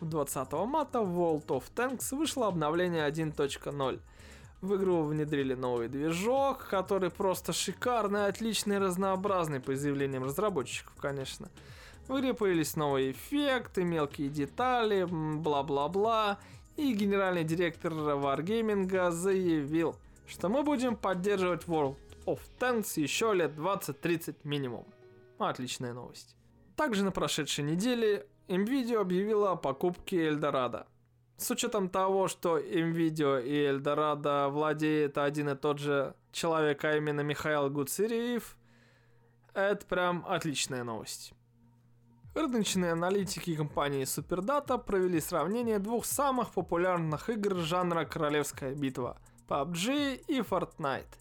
[0.00, 4.00] 20 марта в World of Tanks вышло обновление 1.0.
[4.60, 11.48] В игру внедрили новый движок, который просто шикарный, отличный, разнообразный по заявлениям разработчиков, конечно.
[12.08, 16.38] В игре появились новые эффекты, мелкие детали, бла-бла-бла.
[16.76, 19.96] И генеральный директор Wargaming заявил,
[20.26, 21.96] что мы будем поддерживать World
[22.26, 24.86] of Tanks еще лет 20-30 минимум.
[25.38, 26.36] Отличная новость.
[26.76, 30.86] Также на прошедшей неделе NVIDIA объявила о покупке Эльдорадо.
[31.40, 37.22] С учетом того, что NVIDIA и Эльдорадо владеет один и тот же человек, а именно
[37.22, 38.58] Михаил Гуцериев,
[39.54, 41.32] это прям отличная новость.
[42.34, 49.16] Рыночные аналитики компании Superdata провели сравнение двух самых популярных игр жанра «Королевская битва»–
[49.48, 51.16] PUBG и Fortnite.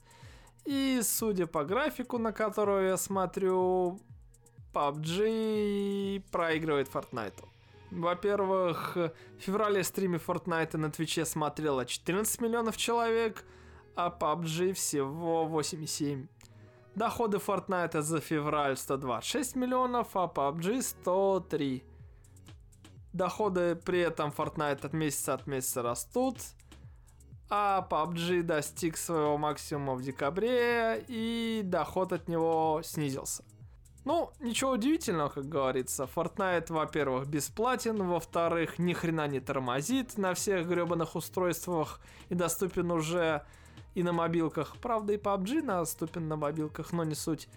[0.66, 4.02] И судя по графику, на которую я смотрю,
[4.74, 7.49] PUBG проигрывает Fortnite.
[7.92, 13.46] Во-первых, в феврале стриме Fortnite на Твиче смотрело 14 миллионов человек,
[13.96, 16.28] а PUBG всего 8,7.
[16.96, 21.84] Доходы Fortnite за февраль 126 миллионов, а PUBG 103.
[23.14, 26.38] Доходы при этом Fortnite от месяца от месяца растут,
[27.50, 33.44] а PUBG достиг своего максимума в декабре, и доход от него снизился.
[34.06, 36.10] Ну, ничего удивительного, как говорится.
[36.14, 43.44] Fortnite, во-первых, бесплатен, во-вторых, ни хрена не тормозит на всех гребаных устройствах и доступен уже
[43.96, 44.78] и на мобилках.
[44.82, 47.50] Правда, и PUBG доступен на мобилках, но не суть.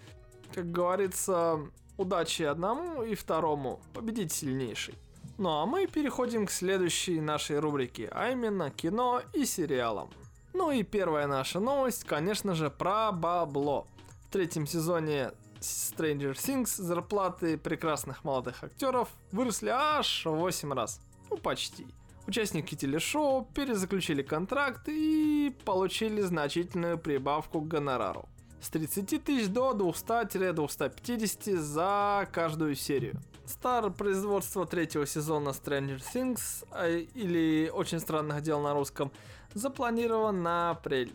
[0.55, 1.61] Как говорится,
[1.97, 3.81] удачи одному и второму.
[3.95, 4.95] Победить сильнейший.
[5.39, 10.11] Ну а мы переходим к следующей нашей рубрике, а именно кино и сериалам.
[10.53, 13.87] Ну и первая наша новость, конечно же, про бабло.
[14.27, 15.33] В третьем сезоне
[15.63, 21.01] Stranger Things зарплаты прекрасных молодых актеров выросли аж в 8 раз.
[21.31, 21.87] Ну, почти.
[22.27, 28.29] Участники телешоу перезаключили контракт и получили значительную прибавку к гонорару.
[28.61, 33.21] С 30 тысяч до 200-250 за каждую серию.
[33.45, 39.11] Стар производства третьего сезона Stranger Things, а, или Очень странных дел на русском,
[39.55, 41.13] запланирован на апрель.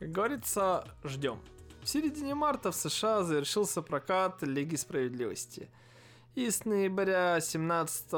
[0.00, 1.38] Как говорится, ждем.
[1.82, 5.68] В середине марта в США завершился прокат Лиги Справедливости.
[6.36, 8.12] И с ноября 2017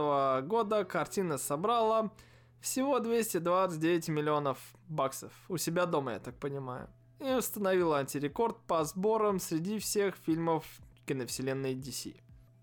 [0.46, 2.12] года картина собрала
[2.60, 4.58] всего 229 миллионов
[4.88, 5.32] баксов.
[5.48, 6.90] У себя дома, я так понимаю.
[7.20, 10.66] И установила антирекорд по сборам среди всех фильмов
[11.06, 12.14] киновселенной DC.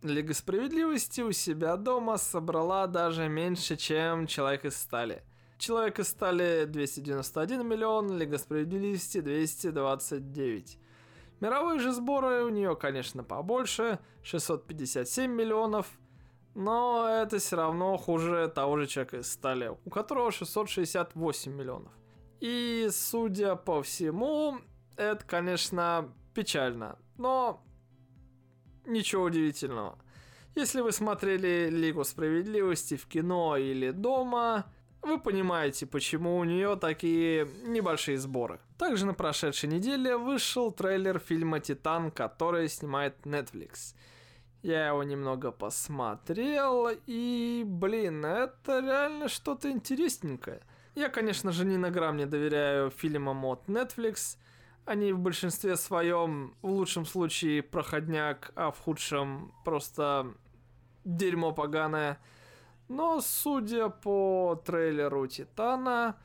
[0.03, 5.23] Лига Справедливости у себя дома собрала даже меньше, чем Человек из Стали.
[5.57, 10.77] Человек из Стали 291 миллион, Лига Справедливости 229.
[11.41, 15.87] Мировые же сборы у нее, конечно, побольше, 657 миллионов,
[16.53, 21.91] но это все равно хуже того же Человека из Стали, у которого 668 миллионов.
[22.39, 24.59] И, судя по всему,
[24.97, 27.63] это, конечно, печально, но
[28.85, 29.97] ничего удивительного.
[30.53, 34.71] Если вы смотрели Лигу Справедливости в кино или дома,
[35.01, 38.59] вы понимаете, почему у нее такие небольшие сборы.
[38.77, 43.95] Также на прошедшей неделе вышел трейлер фильма «Титан», который снимает Netflix.
[44.61, 50.61] Я его немного посмотрел, и, блин, это реально что-то интересненькое.
[50.93, 54.37] Я, конечно же, ни на грамм не доверяю фильмам от Netflix.
[54.85, 60.33] Они в большинстве своем, в лучшем случае, проходняк, а в худшем просто
[61.05, 62.19] дерьмо поганое.
[62.91, 66.17] Но, судя по трейлеру Титана,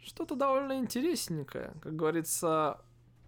[0.00, 1.72] что-то довольно интересненькое.
[1.82, 2.80] Как говорится,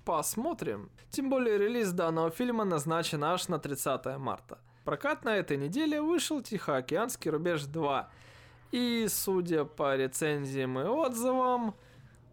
[0.04, 0.88] посмотрим.
[1.10, 4.58] Тем более релиз данного фильма назначен аж на 30 марта.
[4.84, 8.08] Прокат на этой неделе вышел Тихоокеанский рубеж 2.
[8.70, 11.74] И, судя по рецензиям и отзывам,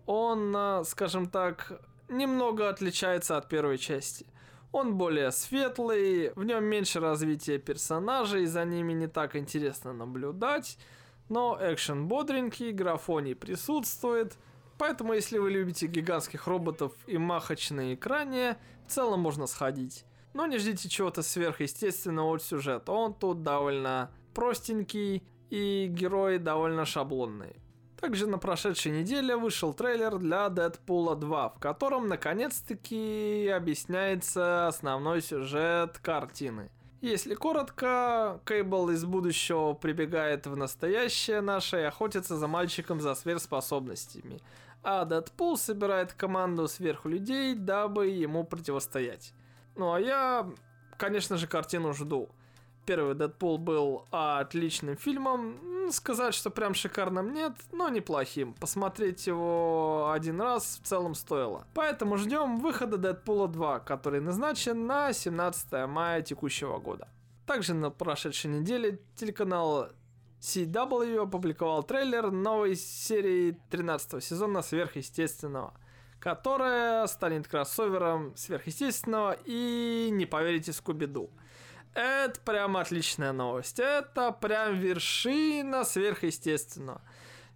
[0.05, 4.27] он, а, скажем так, немного отличается от первой части.
[4.75, 10.77] Он более светлый, в нем меньше развития персонажей, за ними не так интересно наблюдать,
[11.29, 14.37] но экшен бодренький, графоний присутствует,
[14.77, 17.93] поэтому если вы любите гигантских роботов и махач на
[18.85, 20.03] в целом можно сходить.
[20.33, 27.55] Но не ждите чего-то сверхъестественного от сюжета, он тут довольно простенький и герои довольно шаблонные.
[27.99, 35.97] Также на прошедшей неделе вышел трейлер для Дэдпула 2, в котором наконец-таки объясняется основной сюжет
[35.99, 36.69] картины.
[37.01, 44.39] Если коротко, Кейбл из будущего прибегает в настоящее наше и охотится за мальчиком за сверхспособностями,
[44.81, 49.33] а Дэдпул собирает команду сверхлюдей, дабы ему противостоять.
[49.75, 50.49] Ну а я,
[50.97, 52.29] конечно же, картину жду.
[52.85, 55.89] Первый Дэдпул был отличным фильмом.
[55.91, 58.53] Сказать, что прям шикарным нет, но неплохим.
[58.53, 61.65] Посмотреть его один раз в целом стоило.
[61.73, 67.07] Поэтому ждем выхода Дэдпула 2, который назначен на 17 мая текущего года.
[67.45, 69.89] Также на прошедшей неделе телеканал
[70.41, 75.73] CW опубликовал трейлер новой серии 13 сезона сверхъестественного,
[76.19, 81.31] которая станет кроссовером сверхъестественного и, не поверите, Скуби-Ду.
[81.95, 83.79] Это прям отличная новость.
[83.79, 87.01] Это прям вершина сверхъестественного.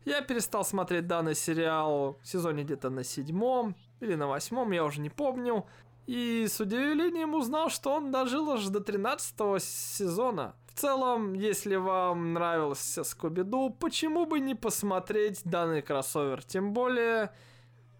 [0.05, 5.01] Я перестал смотреть данный сериал в сезоне где-то на седьмом или на восьмом, я уже
[5.01, 5.65] не помню.
[6.07, 10.55] И с удивлением узнал, что он дожил аж до 13 сезона.
[10.73, 16.43] В целом, если вам нравился Скуби-Ду, почему бы не посмотреть данный кроссовер?
[16.45, 17.31] Тем более,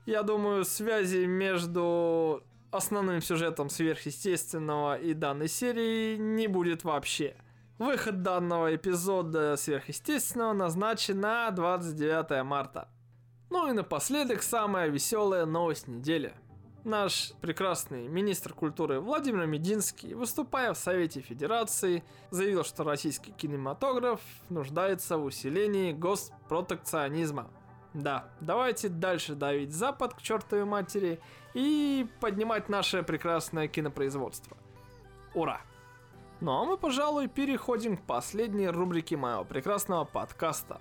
[0.05, 2.41] я думаю, связи между
[2.71, 7.35] основным сюжетом сверхъестественного и данной серии не будет вообще.
[7.77, 12.89] Выход данного эпизода сверхъестественного назначен на 29 марта.
[13.49, 16.33] Ну и напоследок самая веселая новость недели.
[16.83, 25.17] Наш прекрасный министр культуры Владимир Мединский, выступая в Совете Федерации, заявил, что российский кинематограф нуждается
[25.17, 27.51] в усилении госпротекционизма.
[27.93, 31.19] Да, давайте дальше давить Запад к чертовой матери
[31.53, 34.57] и поднимать наше прекрасное кинопроизводство.
[35.33, 35.61] Ура!
[36.41, 40.79] Ну а мы, пожалуй, переходим к последней рубрике моего прекрасного подкаста.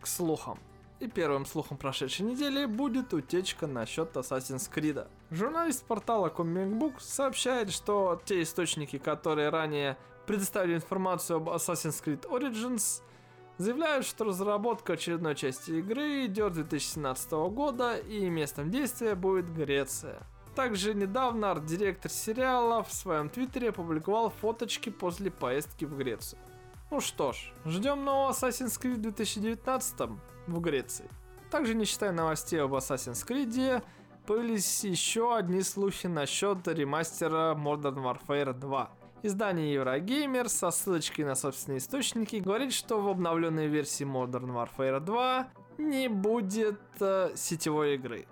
[0.00, 0.58] К слухам.
[0.98, 5.06] И первым слухом прошедшей недели будет утечка насчет Assassin's Creed.
[5.30, 12.28] Журналист портала Comic Book сообщает, что те источники, которые ранее предоставили информацию об Assassin's Creed
[12.28, 13.02] Origins,
[13.58, 20.22] заявляют, что разработка очередной части игры идет 2017 года и местом действия будет Греция.
[20.54, 26.40] Также недавно арт-директор сериала в своем твиттере опубликовал фоточки после поездки в Грецию.
[26.90, 30.10] Ну что ж, ждем нового Assassin's Creed в 2019
[30.46, 31.08] в Греции.
[31.50, 33.82] Также не считая новостей об Assassin's Creed,
[34.26, 38.90] появились еще одни слухи насчет ремастера Modern Warfare 2.
[39.24, 45.48] Издание Eurogamer со ссылочкой на собственные источники говорит, что в обновленной версии Modern Warfare 2
[45.78, 48.26] не будет э, сетевой игры.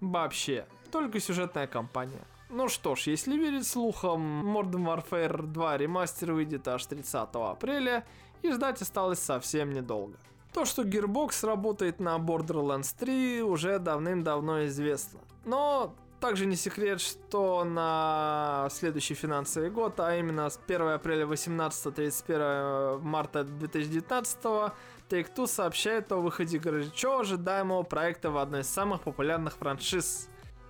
[0.00, 2.24] Вообще, только сюжетная кампания.
[2.48, 8.06] Ну что ж, если верить слухам, Modern Warfare 2 ремастер выйдет аж 30 апреля,
[8.40, 10.16] и ждать осталось совсем недолго.
[10.54, 15.20] То, что Gearbox работает на Borderlands 3 уже давным-давно известно.
[15.44, 21.94] Но также не секрет, что на следующий финансовый год, а именно с 1 апреля 18
[21.94, 24.44] 31 марта 2019
[25.08, 30.28] Take-Two сообщает о выходе горячо ожидаемого проекта в одной из самых популярных франшиз.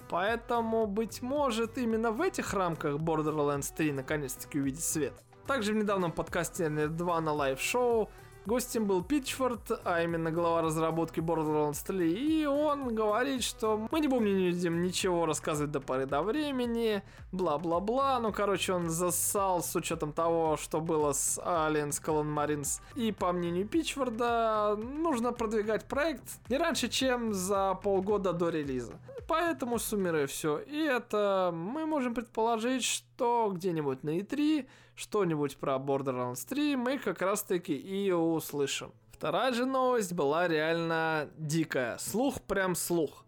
[0.09, 5.13] Поэтому, быть может, именно в этих рамках Borderlands 3 наконец-таки увидит свет.
[5.47, 8.11] Также в недавнем подкасте 2 на live-шоу
[8.51, 14.09] Гостем был Питчфорд, а именно глава разработки Borderlands 3, и он говорит, что мы не
[14.09, 20.57] будем ничего рассказывать до поры до времени, бла-бла-бла, ну, короче, он засал с учетом того,
[20.57, 26.89] что было с Alien Skull Marines, и по мнению Питчфорда, нужно продвигать проект не раньше,
[26.89, 28.95] чем за полгода до релиза.
[29.29, 36.47] Поэтому, суммируя все, и это мы можем предположить, что где-нибудь на E3 что-нибудь про Borderlands
[36.49, 38.93] 3 мы как раз таки и услышим.
[39.13, 41.99] Вторая же новость была реально дикая.
[41.99, 43.25] Слух прям слух.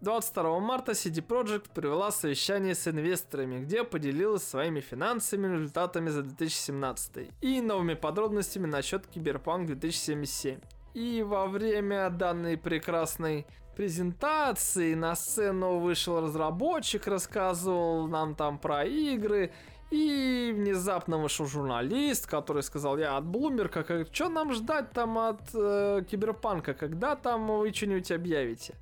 [0.00, 7.30] 22 марта CD Projekt провела совещание с инвесторами, где поделилась своими финансовыми результатами за 2017
[7.40, 10.60] и новыми подробностями насчет Cyberpunk 2077.
[10.92, 19.52] И во время данной прекрасной презентации на сцену вышел разработчик, рассказывал нам там про игры,
[19.94, 25.42] и внезапно вышел журналист, который сказал, я от Блумерка, как, что нам ждать там от
[25.54, 28.74] э, Киберпанка, когда там вы что-нибудь объявите?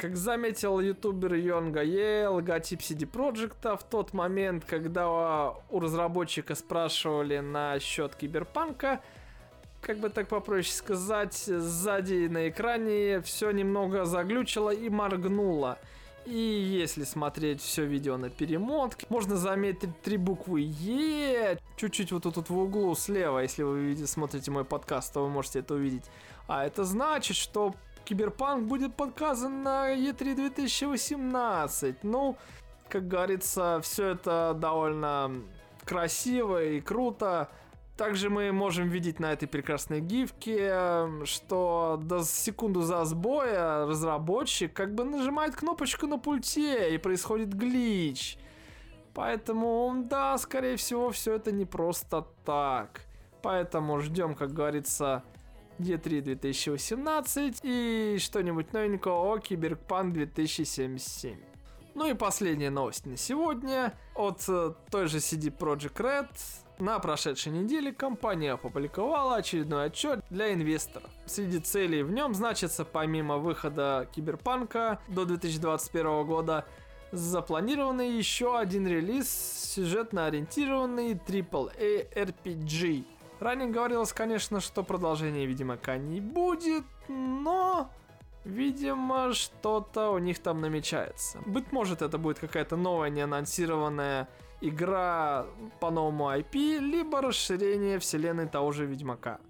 [0.00, 7.40] Как заметил ютубер Йон Гае, логотип CD Projekt в тот момент, когда у разработчика спрашивали
[7.40, 9.00] насчет Киберпанка,
[9.82, 15.78] как бы так попроще сказать, сзади на экране все немного заглючило и моргнуло.
[16.30, 22.48] И если смотреть все видео на перемотке, можно заметить три буквы Е, чуть-чуть вот тут
[22.48, 26.04] в углу слева, если вы видите, смотрите мой подкаст, то вы можете это увидеть.
[26.46, 27.74] А это значит, что
[28.04, 32.04] Киберпанк будет показан на E3 2018.
[32.04, 32.36] Ну,
[32.88, 35.32] как говорится, все это довольно
[35.84, 37.48] красиво и круто.
[38.00, 44.94] Также мы можем видеть на этой прекрасной гифке, что до секунду за сбоя разработчик как
[44.94, 48.38] бы нажимает кнопочку на пульте и происходит глич.
[49.12, 53.02] Поэтому, да, скорее всего, все это не просто так.
[53.42, 55.22] Поэтому ждем, как говорится,
[55.78, 61.38] E3 2018 и что-нибудь новенького о Киберпанк 2077.
[61.94, 66.30] Ну и последняя новость на сегодня от э, той же CD Projekt Red.
[66.80, 71.10] На прошедшей неделе компания опубликовала очередной отчет для инвесторов.
[71.26, 76.64] Среди целей в нем значится помимо выхода Киберпанка до 2021 года
[77.12, 79.28] запланированный еще один релиз
[79.74, 83.04] сюжетно ориентированный AAA RPG.
[83.40, 87.90] Ранее говорилось, конечно, что продолжения Ведьмака не будет, но
[88.44, 91.40] Видимо, что-то у них там намечается.
[91.44, 94.28] Быть может, это будет какая-то новая неанонсированная
[94.60, 95.46] игра
[95.80, 99.40] по новому IP, либо расширение вселенной того же Ведьмака.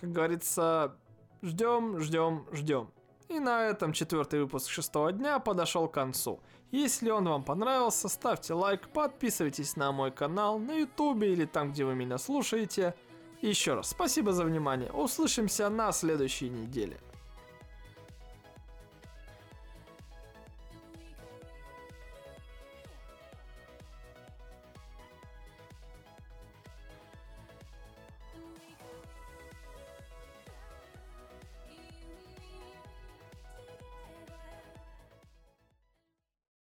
[0.00, 0.96] Как говорится,
[1.42, 2.90] ждем, ждем, ждем.
[3.28, 6.40] И на этом четвертый выпуск шестого дня подошел к концу.
[6.70, 11.84] Если он вам понравился, ставьте лайк, подписывайтесь на мой канал на ютубе или там, где
[11.84, 12.94] вы меня слушаете.
[13.40, 14.90] Еще раз, спасибо за внимание.
[14.90, 17.00] Услышимся на следующей неделе.